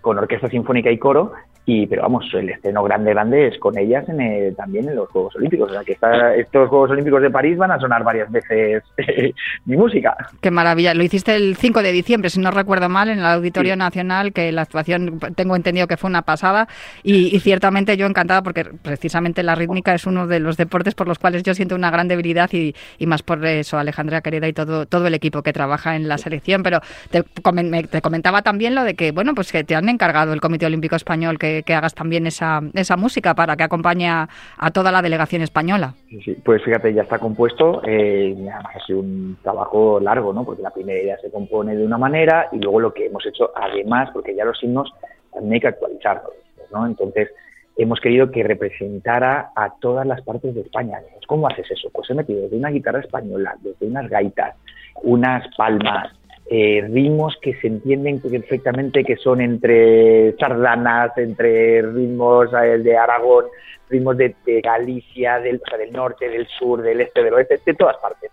con 0.00 0.18
orquesta 0.18 0.48
sinfónica 0.48 0.90
y 0.90 0.98
coro, 0.98 1.32
y 1.70 1.86
pero 1.86 2.00
vamos, 2.00 2.24
el 2.32 2.48
estreno 2.48 2.82
grande, 2.82 3.10
grande 3.12 3.48
es 3.48 3.58
con 3.58 3.76
ellas 3.76 4.08
en 4.08 4.20
el- 4.22 4.56
también 4.56 4.88
en 4.88 4.96
los 4.96 5.06
Juegos 5.10 5.36
Olímpicos, 5.36 5.70
o 5.70 5.74
sea 5.74 5.84
que 5.84 5.92
estos 6.40 6.68
Juegos 6.70 6.90
Olímpicos 6.90 7.20
de 7.20 7.30
París 7.30 7.58
van 7.58 7.70
a 7.70 7.78
sonar 7.78 8.02
varias 8.04 8.30
veces 8.32 8.82
mi 9.66 9.76
música. 9.76 10.16
Qué 10.40 10.50
maravilla. 10.50 10.94
Lo 10.94 11.02
hiciste 11.02 11.34
el 11.34 11.56
5 11.56 11.82
de 11.82 11.92
diciembre, 11.92 12.30
si 12.30 12.40
no 12.40 12.50
recuerdo 12.50 12.88
mal, 12.88 13.10
en 13.10 13.18
el 13.18 13.26
Auditorio 13.26 13.76
Nacional, 13.76 14.32
que 14.32 14.50
la 14.50 14.62
actuación 14.62 15.20
tengo 15.36 15.56
entendido 15.56 15.86
que 15.86 15.98
fue 15.98 16.08
una 16.08 16.22
pasada 16.22 16.68
y, 17.02 17.36
y 17.36 17.40
ciertamente 17.40 17.96
yo 17.98 18.06
encantada 18.06 18.42
porque 18.42 18.64
precisamente 18.64 19.42
la 19.42 19.54
rítmica 19.54 19.92
es 19.94 20.06
uno 20.06 20.26
de 20.26 20.40
los 20.40 20.56
deportes 20.56 20.94
por 20.94 21.06
los 21.06 21.18
cuales 21.18 21.42
yo 21.42 21.52
siento 21.54 21.74
una 21.74 21.90
gran 21.90 22.08
debilidad 22.08 22.48
y, 22.52 22.74
y 22.98 23.06
más 23.06 23.22
por 23.22 23.44
eso 23.44 23.76
Alejandra 23.78 24.22
querida 24.22 24.48
y 24.48 24.54
todo, 24.54 24.86
todo 24.86 25.06
el 25.06 25.12
equipo 25.14 25.42
que 25.42 25.52
trabaja 25.52 25.96
en 25.96 26.08
la 26.08 26.16
selección. 26.16 26.62
Pero 26.62 26.80
te, 27.10 27.22
te 27.90 28.00
comentaba 28.00 28.40
también 28.40 28.74
lo 28.74 28.84
de 28.84 28.94
que, 28.94 29.12
bueno, 29.12 29.34
pues 29.34 29.52
que 29.52 29.64
te 29.64 29.74
han 29.74 29.88
encargado 29.90 30.32
el 30.32 30.40
Comité 30.40 30.64
Olímpico 30.64 30.96
Español 30.96 31.38
que, 31.38 31.57
que 31.62 31.74
hagas 31.74 31.94
también 31.94 32.26
esa, 32.26 32.60
esa 32.74 32.96
música 32.96 33.34
para 33.34 33.56
que 33.56 33.64
acompañe 33.64 34.08
a, 34.08 34.28
toda 34.72 34.92
la 34.92 35.02
delegación 35.02 35.42
española. 35.42 35.94
Pues 36.44 36.62
fíjate, 36.62 36.92
ya 36.92 37.02
está 37.02 37.18
compuesto. 37.18 37.82
Eh, 37.86 38.36
ha 38.52 38.86
sido 38.86 39.00
un 39.00 39.36
trabajo 39.42 40.00
largo, 40.00 40.32
¿no? 40.32 40.44
Porque 40.44 40.62
la 40.62 40.70
primera 40.70 41.00
idea 41.00 41.18
se 41.20 41.30
compone 41.30 41.76
de 41.76 41.84
una 41.84 41.98
manera 41.98 42.48
y 42.52 42.58
luego 42.58 42.80
lo 42.80 42.94
que 42.94 43.06
hemos 43.06 43.24
hecho, 43.26 43.50
además, 43.54 44.10
porque 44.12 44.34
ya 44.34 44.44
los 44.44 44.62
himnos 44.62 44.92
también 45.32 45.54
hay 45.54 45.60
que 45.60 45.68
actualizarlos, 45.68 46.32
¿no? 46.72 46.86
Entonces, 46.86 47.30
hemos 47.76 48.00
querido 48.00 48.30
que 48.30 48.42
representara 48.42 49.52
a 49.54 49.74
todas 49.80 50.06
las 50.06 50.20
partes 50.22 50.54
de 50.54 50.62
España. 50.62 50.98
¿Cómo 51.26 51.48
haces 51.48 51.70
eso? 51.70 51.88
Pues 51.92 52.10
he 52.10 52.14
metido 52.14 52.42
desde 52.42 52.56
una 52.56 52.70
guitarra 52.70 53.00
española, 53.00 53.56
desde 53.60 53.86
unas 53.86 54.08
gaitas, 54.10 54.56
unas 55.02 55.46
palmas, 55.56 56.12
eh, 56.50 56.82
ritmos 56.90 57.36
que 57.42 57.54
se 57.60 57.66
entienden 57.66 58.20
perfectamente 58.20 59.04
que 59.04 59.16
son 59.16 59.40
entre 59.40 60.34
sardanas, 60.38 61.16
entre 61.18 61.82
ritmos 61.82 62.48
eh, 62.54 62.78
de 62.78 62.96
Aragón, 62.96 63.46
ritmos 63.90 64.16
de, 64.16 64.34
Galicia, 64.62 65.40
del, 65.40 65.60
o 65.64 65.68
sea, 65.68 65.78
del 65.78 65.92
norte, 65.92 66.28
del 66.28 66.46
sur, 66.46 66.80
del 66.80 67.02
este, 67.02 67.22
del 67.22 67.34
oeste, 67.34 67.60
de 67.64 67.74
todas 67.74 67.96
partes. 67.98 68.30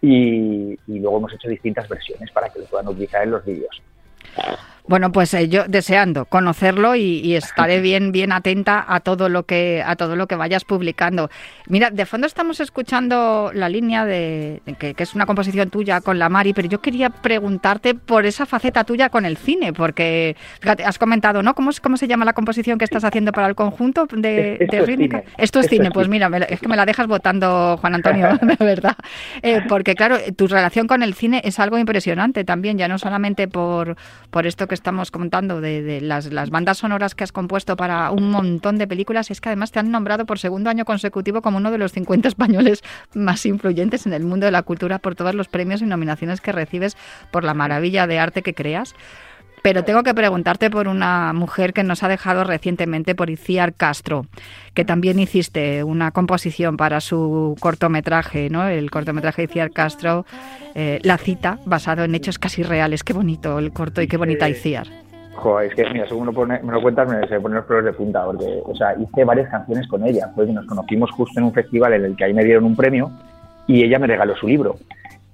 Y, 0.00 0.78
y 0.86 0.98
luego 0.98 1.18
hemos 1.18 1.34
hecho 1.34 1.48
distintas 1.48 1.88
versiones 1.88 2.30
para 2.30 2.48
que 2.48 2.60
lo 2.60 2.64
puedan 2.66 2.88
utilizar 2.88 3.22
en 3.22 3.30
los 3.32 3.44
vídeos. 3.44 3.82
Bueno, 4.84 5.12
pues 5.12 5.32
eh, 5.34 5.48
yo 5.48 5.64
deseando 5.68 6.24
conocerlo 6.24 6.96
y, 6.96 7.20
y 7.20 7.36
estaré 7.36 7.80
bien, 7.82 8.10
bien 8.10 8.32
atenta 8.32 8.84
a 8.86 8.98
todo 9.00 9.28
lo 9.28 9.44
que 9.44 9.82
a 9.86 9.94
todo 9.96 10.16
lo 10.16 10.26
que 10.26 10.34
vayas 10.34 10.64
publicando. 10.64 11.30
Mira, 11.68 11.90
de 11.90 12.04
fondo 12.04 12.26
estamos 12.26 12.58
escuchando 12.60 13.52
la 13.54 13.68
línea 13.68 14.04
de, 14.04 14.60
de 14.66 14.74
que, 14.74 14.94
que 14.94 15.02
es 15.04 15.14
una 15.14 15.24
composición 15.24 15.70
tuya 15.70 16.00
con 16.00 16.18
la 16.18 16.28
Mari, 16.28 16.52
pero 16.52 16.68
yo 16.68 16.80
quería 16.80 17.10
preguntarte 17.10 17.94
por 17.94 18.26
esa 18.26 18.44
faceta 18.44 18.82
tuya 18.84 19.08
con 19.08 19.24
el 19.24 19.36
cine, 19.36 19.72
porque 19.72 20.36
fíjate, 20.60 20.84
has 20.84 20.98
comentado, 20.98 21.42
¿no? 21.44 21.54
¿Cómo, 21.54 21.70
es- 21.70 21.80
cómo 21.80 21.96
se 21.96 22.08
llama 22.08 22.24
la 22.24 22.32
composición 22.32 22.76
que 22.76 22.84
estás 22.84 23.04
haciendo 23.04 23.32
para 23.32 23.46
el 23.46 23.54
conjunto 23.54 24.06
de, 24.10 24.58
Esto 24.60 24.76
de 24.76 24.78
es 24.80 24.86
rítmica? 24.86 25.20
cine. 25.20 25.32
Esto 25.38 25.60
es 25.60 25.66
Esto 25.66 25.76
cine, 25.76 25.88
es 25.88 25.92
pues 25.92 26.06
cine. 26.06 26.28
mira, 26.28 26.46
es 26.46 26.60
que 26.60 26.68
me 26.68 26.76
la 26.76 26.84
dejas 26.86 27.06
votando, 27.06 27.76
Juan 27.80 27.94
Antonio, 27.94 28.36
de 28.42 28.56
verdad. 28.56 28.96
Eh, 29.42 29.62
porque 29.62 29.94
claro, 29.94 30.18
tu 30.36 30.48
relación 30.48 30.88
con 30.88 31.02
el 31.04 31.14
cine 31.14 31.40
es 31.44 31.60
algo 31.60 31.78
impresionante 31.78 32.44
también, 32.44 32.78
ya 32.78 32.88
no 32.88 32.98
solamente 32.98 33.46
por, 33.46 33.96
por 34.30 34.46
esto 34.46 34.66
que 34.66 34.71
estamos 34.74 35.10
contando 35.10 35.60
de, 35.60 35.82
de 35.82 36.00
las, 36.00 36.32
las 36.32 36.50
bandas 36.50 36.78
sonoras 36.78 37.14
que 37.14 37.24
has 37.24 37.32
compuesto 37.32 37.76
para 37.76 38.10
un 38.10 38.30
montón 38.30 38.78
de 38.78 38.86
películas, 38.86 39.30
es 39.30 39.40
que 39.40 39.48
además 39.48 39.72
te 39.72 39.78
han 39.78 39.90
nombrado 39.90 40.26
por 40.26 40.38
segundo 40.38 40.70
año 40.70 40.84
consecutivo 40.84 41.42
como 41.42 41.58
uno 41.58 41.70
de 41.70 41.78
los 41.78 41.92
50 41.92 42.28
españoles 42.28 42.82
más 43.14 43.44
influyentes 43.46 44.06
en 44.06 44.12
el 44.12 44.24
mundo 44.24 44.46
de 44.46 44.52
la 44.52 44.62
cultura 44.62 44.98
por 44.98 45.14
todos 45.14 45.34
los 45.34 45.48
premios 45.48 45.82
y 45.82 45.86
nominaciones 45.86 46.40
que 46.40 46.52
recibes 46.52 46.96
por 47.30 47.44
la 47.44 47.54
maravilla 47.54 48.06
de 48.06 48.18
arte 48.18 48.42
que 48.42 48.54
creas. 48.54 48.94
Pero 49.62 49.84
tengo 49.84 50.02
que 50.02 50.12
preguntarte 50.12 50.70
por 50.70 50.88
una 50.88 51.32
mujer 51.32 51.72
que 51.72 51.84
nos 51.84 52.02
ha 52.02 52.08
dejado 52.08 52.42
recientemente, 52.42 53.14
por 53.14 53.30
Iciar 53.30 53.74
Castro, 53.74 54.26
que 54.74 54.84
también 54.84 55.20
hiciste 55.20 55.84
una 55.84 56.10
composición 56.10 56.76
para 56.76 57.00
su 57.00 57.56
cortometraje, 57.60 58.50
¿no? 58.50 58.66
El 58.66 58.90
cortometraje 58.90 59.42
de 59.42 59.52
Iciar 59.52 59.70
Castro, 59.70 60.26
eh, 60.74 60.98
La 61.04 61.16
cita, 61.16 61.58
basado 61.64 62.02
en 62.02 62.14
hechos 62.16 62.40
casi 62.40 62.64
reales. 62.64 63.04
Qué 63.04 63.12
bonito 63.12 63.60
el 63.60 63.72
corto 63.72 64.02
y 64.02 64.08
qué 64.08 64.16
bonita. 64.16 64.48
Iciar. 64.48 64.88
Joder, 65.36 65.70
es 65.70 65.74
que, 65.76 65.88
mira, 65.90 66.08
según 66.08 66.26
lo 66.26 66.32
pone- 66.32 66.60
me 66.62 66.72
lo 66.72 66.82
cuentas, 66.82 67.08
me 67.08 67.26
se 67.28 67.40
ponen 67.40 67.56
los 67.58 67.64
pelos 67.66 67.84
de 67.84 67.92
punta, 67.92 68.24
porque, 68.24 68.60
o 68.64 68.74
sea, 68.74 68.94
hice 68.98 69.24
varias 69.24 69.48
canciones 69.48 69.86
con 69.86 70.04
ella, 70.06 70.28
porque 70.34 70.52
nos 70.52 70.66
conocimos 70.66 71.10
justo 71.12 71.38
en 71.38 71.46
un 71.46 71.52
festival 71.54 71.92
en 71.94 72.04
el 72.04 72.16
que 72.16 72.24
ahí 72.24 72.34
me 72.34 72.44
dieron 72.44 72.64
un 72.64 72.74
premio 72.76 73.10
y 73.68 73.82
ella 73.84 73.98
me 74.00 74.08
regaló 74.08 74.34
su 74.36 74.46
libro. 74.48 74.76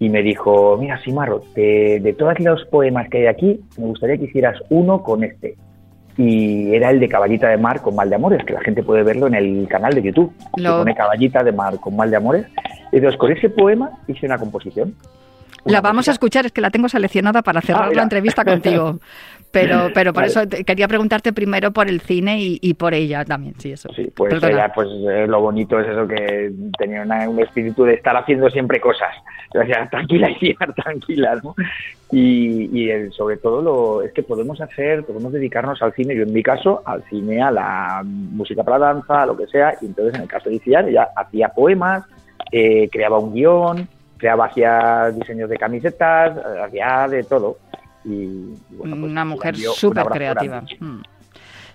Y 0.01 0.09
me 0.09 0.23
dijo, 0.23 0.77
mira, 0.79 1.01
Simarro, 1.03 1.43
de, 1.55 1.99
de 2.01 2.13
todos 2.13 2.39
los 2.41 2.65
poemas 2.67 3.09
que 3.09 3.19
hay 3.19 3.27
aquí, 3.27 3.61
me 3.77 3.87
gustaría 3.87 4.17
que 4.17 4.25
hicieras 4.25 4.57
uno 4.71 5.03
con 5.03 5.25
este. 5.25 5.57
Y 6.17 6.75
era 6.75 6.91
el 6.91 7.01
de 7.01 7.09
Caballita 7.09 7.49
de 7.49 7.57
Mar 7.59 7.81
con 7.81 7.95
Mal 7.95 8.09
de 8.11 8.17
Amores, 8.17 8.45
que 8.45 8.53
la 8.53 8.61
gente 8.61 8.83
puede 8.83 9.03
verlo 9.05 9.27
en 9.29 9.35
el 9.35 9.67
canal 9.69 9.95
de 9.95 10.03
YouTube. 10.03 10.33
Se 10.55 10.61
Lo- 10.63 10.79
pone 10.79 10.95
Caballita 10.95 11.43
de 11.43 11.53
Mar 11.53 11.79
con 11.81 11.97
Mal 11.97 12.11
de 12.11 12.17
Amores. 12.17 12.47
Y 12.93 12.97
entonces, 12.97 13.19
con 13.19 13.33
ese 13.33 13.51
poema 13.51 13.91
hice 14.07 14.27
una 14.27 14.39
composición. 14.39 14.95
La 15.65 15.73
Una 15.73 15.81
vamos 15.81 16.09
a 16.09 16.13
escuchar, 16.13 16.47
es 16.47 16.53
que 16.53 16.61
la 16.61 16.71
tengo 16.71 16.89
seleccionada 16.89 17.43
para 17.43 17.61
cerrar 17.61 17.85
la 17.87 17.91
mira. 17.91 18.03
entrevista 18.05 18.45
contigo. 18.45 18.99
Pero, 19.51 19.91
pero 19.95 20.13
por 20.13 20.23
Vale. 20.23 20.31
eso 20.33 20.47
te- 20.47 20.65
quería 20.65 20.89
preguntarte 20.89 21.33
primero 21.33 21.71
por 21.73 21.89
el 21.89 22.01
cine 22.01 22.39
y, 22.41 22.59
y 22.63 22.75
por 22.75 22.95
ella 22.95 23.25
también, 23.25 23.55
sí, 23.59 23.73
eso. 23.73 23.89
Sí, 23.95 24.11
pues 24.15 24.35
Perdona. 24.35 24.53
ella, 24.53 24.73
pues 24.75 24.89
eh, 25.11 25.27
lo 25.27 25.41
bonito 25.41 25.79
es 25.81 25.89
eso 25.89 26.07
que 26.07 26.53
tenía 26.79 27.03
una- 27.03 27.29
un 27.29 27.41
espíritu 27.41 27.85
de 27.85 27.95
estar 27.95 28.17
haciendo 28.17 28.49
siempre 28.51 28.81
cosas. 28.81 29.15
O 29.55 29.65
sea, 29.65 29.89
tranquila 29.91 30.29
y 30.41 30.55
tranquila, 30.55 31.41
¿no? 31.43 31.55
Y, 32.11 32.71
y 32.79 32.91
el- 32.91 33.13
sobre 33.13 33.37
todo 33.39 33.63
lo, 33.63 34.03
es 34.03 34.13
que 34.13 34.23
podemos 34.23 34.61
hacer, 34.61 35.05
podemos 35.05 35.33
dedicarnos 35.33 35.81
al 35.83 35.93
cine, 35.95 36.15
yo 36.17 36.23
en 36.23 36.33
mi 36.33 36.43
caso, 36.43 36.83
al 36.87 37.03
cine, 37.05 37.43
a 37.43 37.51
la 37.51 38.03
música 38.05 38.63
para 38.63 38.79
la 38.79 38.87
danza, 38.95 39.23
a 39.23 39.27
lo 39.27 39.37
que 39.37 39.47
sea, 39.47 39.75
y 39.81 39.87
entonces 39.87 40.15
en 40.15 40.23
el 40.23 40.29
caso 40.29 40.49
de 40.49 40.57
Iciar, 40.57 40.89
ella 40.89 41.09
hacía 41.17 41.49
poemas, 41.49 42.05
eh, 42.53 42.89
creaba 42.91 43.19
un 43.19 43.35
guion, 43.35 43.89
creaba, 44.17 44.47
hacía 44.47 45.11
diseños 45.11 45.49
de 45.51 45.57
camisetas, 45.59 46.37
eh, 46.37 46.61
hacía 46.65 47.07
de 47.09 47.25
todo. 47.25 47.59
Y, 48.05 48.11
y 48.11 48.57
bueno, 48.71 48.97
pues, 48.97 49.11
una 49.11 49.25
mujer 49.25 49.57
súper 49.57 50.07
creativa. 50.07 50.61
grande. 50.61 50.77
Mm. 50.81 51.03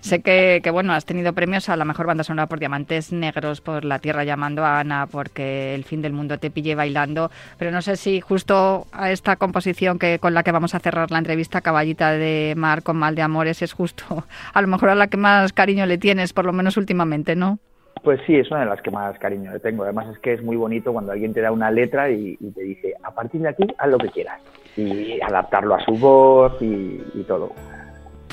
Sé 0.04 0.20
que, 0.20 0.60
que, 0.62 0.70
bueno, 0.70 0.92
has 0.92 1.06
tenido 1.06 1.32
premios 1.32 1.70
a 1.70 1.76
la 1.76 1.86
mejor 1.86 2.06
banda 2.06 2.24
sonora 2.24 2.46
por 2.46 2.58
Diamantes 2.58 3.10
Negros, 3.10 3.62
por 3.62 3.86
La 3.86 4.00
Tierra 4.00 4.22
llamando 4.22 4.62
a 4.62 4.78
Ana, 4.78 5.06
porque 5.10 5.74
El 5.74 5.84
fin 5.84 6.02
del 6.02 6.12
mundo 6.12 6.36
te 6.36 6.50
pille 6.50 6.74
bailando, 6.74 7.30
pero 7.56 7.70
no 7.70 7.80
sé 7.80 7.96
si 7.96 8.20
justo 8.20 8.86
a 8.92 9.10
esta 9.10 9.36
composición 9.36 9.98
que 9.98 10.18
con 10.18 10.34
la 10.34 10.42
que 10.42 10.52
vamos 10.52 10.74
a 10.74 10.80
cerrar 10.80 11.10
la 11.10 11.16
entrevista, 11.16 11.62
Caballita 11.62 12.12
de 12.12 12.52
Mar 12.54 12.82
con 12.82 12.98
Mal 12.98 13.14
de 13.14 13.22
Amores, 13.22 13.62
es 13.62 13.72
justo 13.72 14.26
a 14.52 14.60
lo 14.60 14.68
mejor 14.68 14.90
a 14.90 14.94
la 14.94 15.06
que 15.06 15.16
más 15.16 15.54
cariño 15.54 15.86
le 15.86 15.96
tienes, 15.96 16.34
por 16.34 16.44
lo 16.44 16.52
menos 16.52 16.76
últimamente, 16.76 17.34
¿no? 17.34 17.58
Pues 18.02 18.20
sí, 18.26 18.36
es 18.36 18.50
una 18.50 18.60
de 18.60 18.66
las 18.66 18.82
que 18.82 18.90
más 18.90 19.18
cariño 19.18 19.52
le 19.52 19.60
tengo. 19.60 19.84
Además 19.84 20.08
es 20.08 20.18
que 20.18 20.34
es 20.34 20.42
muy 20.42 20.56
bonito 20.56 20.92
cuando 20.92 21.12
alguien 21.12 21.32
te 21.32 21.40
da 21.40 21.52
una 21.52 21.70
letra 21.70 22.10
y, 22.10 22.36
y 22.38 22.50
te 22.50 22.62
dice, 22.62 22.94
a 23.02 23.10
partir 23.10 23.40
de 23.40 23.48
aquí, 23.48 23.66
haz 23.78 23.88
lo 23.88 23.98
que 23.98 24.10
quieras. 24.10 24.40
Y 24.76 25.20
adaptarlo 25.22 25.74
a 25.74 25.84
su 25.84 25.92
voz 25.92 26.60
y, 26.60 27.02
y 27.14 27.24
todo. 27.26 27.52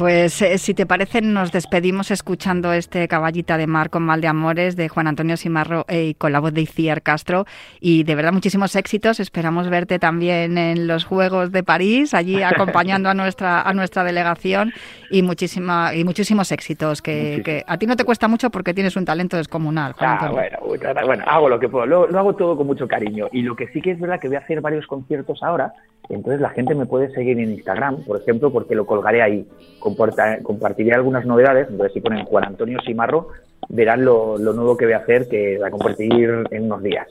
Pues 0.01 0.41
eh, 0.41 0.57
si 0.57 0.73
te 0.73 0.87
parece, 0.87 1.21
nos 1.21 1.51
despedimos 1.51 2.09
escuchando 2.09 2.73
este 2.73 3.07
Caballita 3.07 3.55
de 3.55 3.67
Mar 3.67 3.91
con 3.91 4.01
Mal 4.01 4.19
de 4.19 4.27
Amores 4.27 4.75
de 4.75 4.89
Juan 4.89 5.05
Antonio 5.05 5.37
Simarro 5.37 5.85
eh, 5.87 6.05
y 6.05 6.13
con 6.15 6.31
la 6.31 6.39
voz 6.39 6.55
de 6.55 6.61
Iciar 6.61 7.03
Castro. 7.03 7.45
Y 7.79 8.03
de 8.03 8.15
verdad, 8.15 8.33
muchísimos 8.33 8.75
éxitos. 8.75 9.19
Esperamos 9.19 9.69
verte 9.69 9.99
también 9.99 10.57
en 10.57 10.87
los 10.87 11.05
Juegos 11.05 11.51
de 11.51 11.61
París, 11.61 12.15
allí 12.15 12.41
acompañando 12.41 13.09
a 13.09 13.13
nuestra, 13.13 13.61
a 13.61 13.73
nuestra 13.75 14.03
delegación. 14.03 14.73
Y, 15.11 15.21
muchísima, 15.21 15.93
y 15.93 16.03
muchísimos 16.03 16.51
éxitos, 16.51 17.03
que, 17.03 17.43
que 17.45 17.63
a 17.67 17.77
ti 17.77 17.85
no 17.85 17.95
te 17.95 18.03
cuesta 18.03 18.27
mucho 18.27 18.49
porque 18.49 18.73
tienes 18.73 18.95
un 18.95 19.05
talento 19.05 19.37
descomunal. 19.37 19.93
Juan 19.93 20.17
Ah, 20.19 20.29
bueno, 20.31 20.57
bueno, 21.05 21.23
hago 21.27 21.47
lo 21.47 21.59
que 21.59 21.69
puedo. 21.69 21.85
Lo, 21.85 22.07
lo 22.07 22.17
hago 22.17 22.33
todo 22.35 22.57
con 22.57 22.65
mucho 22.65 22.87
cariño. 22.87 23.27
Y 23.31 23.43
lo 23.43 23.55
que 23.55 23.67
sí 23.67 23.81
que 23.81 23.91
es 23.91 23.99
verdad 23.99 24.19
que 24.19 24.29
voy 24.29 24.37
a 24.37 24.39
hacer 24.39 24.61
varios 24.61 24.87
conciertos 24.87 25.43
ahora. 25.43 25.75
Entonces 26.09 26.41
la 26.41 26.49
gente 26.49 26.75
me 26.75 26.85
puede 26.85 27.11
seguir 27.13 27.39
en 27.39 27.51
Instagram, 27.51 28.03
por 28.03 28.17
ejemplo, 28.17 28.51
porque 28.51 28.75
lo 28.75 28.85
colgaré 28.85 29.21
ahí. 29.21 29.47
Compartiré 30.43 30.93
algunas 30.93 31.25
novedades. 31.25 31.67
Entonces 31.69 31.93
si 31.93 32.01
ponen 32.01 32.25
Juan 32.25 32.45
Antonio 32.45 32.79
Simarro, 32.85 33.29
verán 33.69 34.03
lo, 34.03 34.37
lo 34.37 34.53
nuevo 34.53 34.75
que 34.75 34.85
voy 34.85 34.93
a 34.93 34.97
hacer, 34.97 35.27
que 35.27 35.57
va 35.57 35.67
a 35.67 35.71
compartir 35.71 36.43
en 36.51 36.63
unos 36.63 36.83
días. 36.83 37.07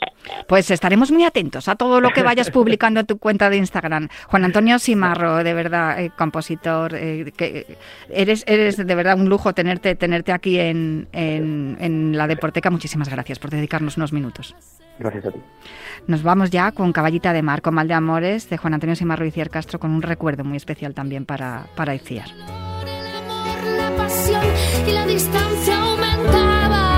Pues 0.47 0.71
estaremos 0.71 1.11
muy 1.11 1.25
atentos 1.25 1.69
a 1.69 1.77
todo 1.77 2.01
lo 2.01 2.11
que 2.11 2.23
vayas 2.23 2.51
publicando 2.53 3.01
en 3.01 3.07
tu 3.07 3.19
cuenta 3.19 3.51
de 3.51 3.57
Instagram. 3.57 4.09
Juan 4.29 4.45
Antonio 4.45 4.79
Simarro, 4.79 5.43
de 5.43 5.55
verdad, 5.55 6.01
eh, 6.01 6.11
compositor, 6.17 6.95
eh, 6.95 7.33
que 7.37 7.77
eres, 8.11 8.45
eres 8.47 8.77
de 8.77 8.95
verdad 8.95 9.19
un 9.19 9.29
lujo 9.29 9.53
tenerte, 9.55 9.95
tenerte 9.95 10.33
aquí 10.33 10.59
en, 10.59 11.09
en, 11.13 11.77
en 11.81 12.17
la 12.17 12.27
Deporteca. 12.27 12.71
Muchísimas 12.71 13.09
gracias 13.09 13.39
por 13.39 13.51
dedicarnos 13.51 13.97
unos 13.97 14.13
minutos. 14.13 14.55
Gracias 14.99 15.25
a 15.25 15.31
ti. 15.31 15.41
Nos 16.07 16.23
vamos 16.23 16.51
ya 16.51 16.73
con 16.73 16.93
Caballita 16.93 17.33
de 17.33 17.43
Mar, 17.43 17.63
con 17.63 17.75
Mal 17.75 17.89
de 17.89 17.95
Amores, 17.95 18.51
de 18.51 18.59
Juan 18.59 18.75
Antonio 18.75 18.97
Simarro 18.97 19.25
y 19.25 19.31
Ciar 19.31 19.49
Castro, 19.49 19.79
con 19.79 19.91
un 19.93 20.03
recuerdo 20.03 20.45
muy 20.45 20.59
especial 20.59 20.95
también 20.95 21.25
para, 21.25 21.67
para 21.75 21.95
Iciar. 21.95 22.29
La 24.93 25.07
distancia 25.07 25.77
aumentaba. 25.83 26.91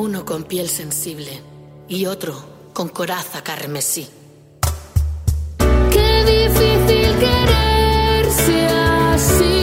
Uno 0.00 0.24
con 0.24 0.44
piel 0.44 0.68
sensible 0.68 1.42
y 1.88 2.06
otro 2.06 2.32
con 2.72 2.88
coraza 2.88 3.42
carmesí. 3.42 4.06
Qué 5.90 6.24
difícil 6.24 7.18
quererse 7.18 8.68
así. 8.68 9.57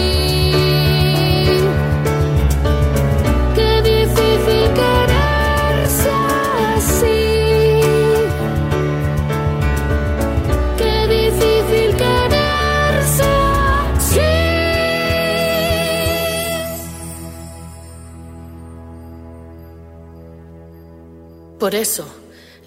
Por 21.65 21.73
eso, 21.73 22.05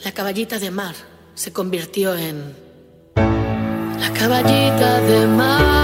la 0.02 0.10
caballita 0.10 0.58
de 0.58 0.72
mar 0.72 0.96
se 1.36 1.52
convirtió 1.52 2.16
en... 2.16 2.56
La 3.14 4.12
caballita 4.12 5.00
de 5.02 5.24
mar. 5.24 5.77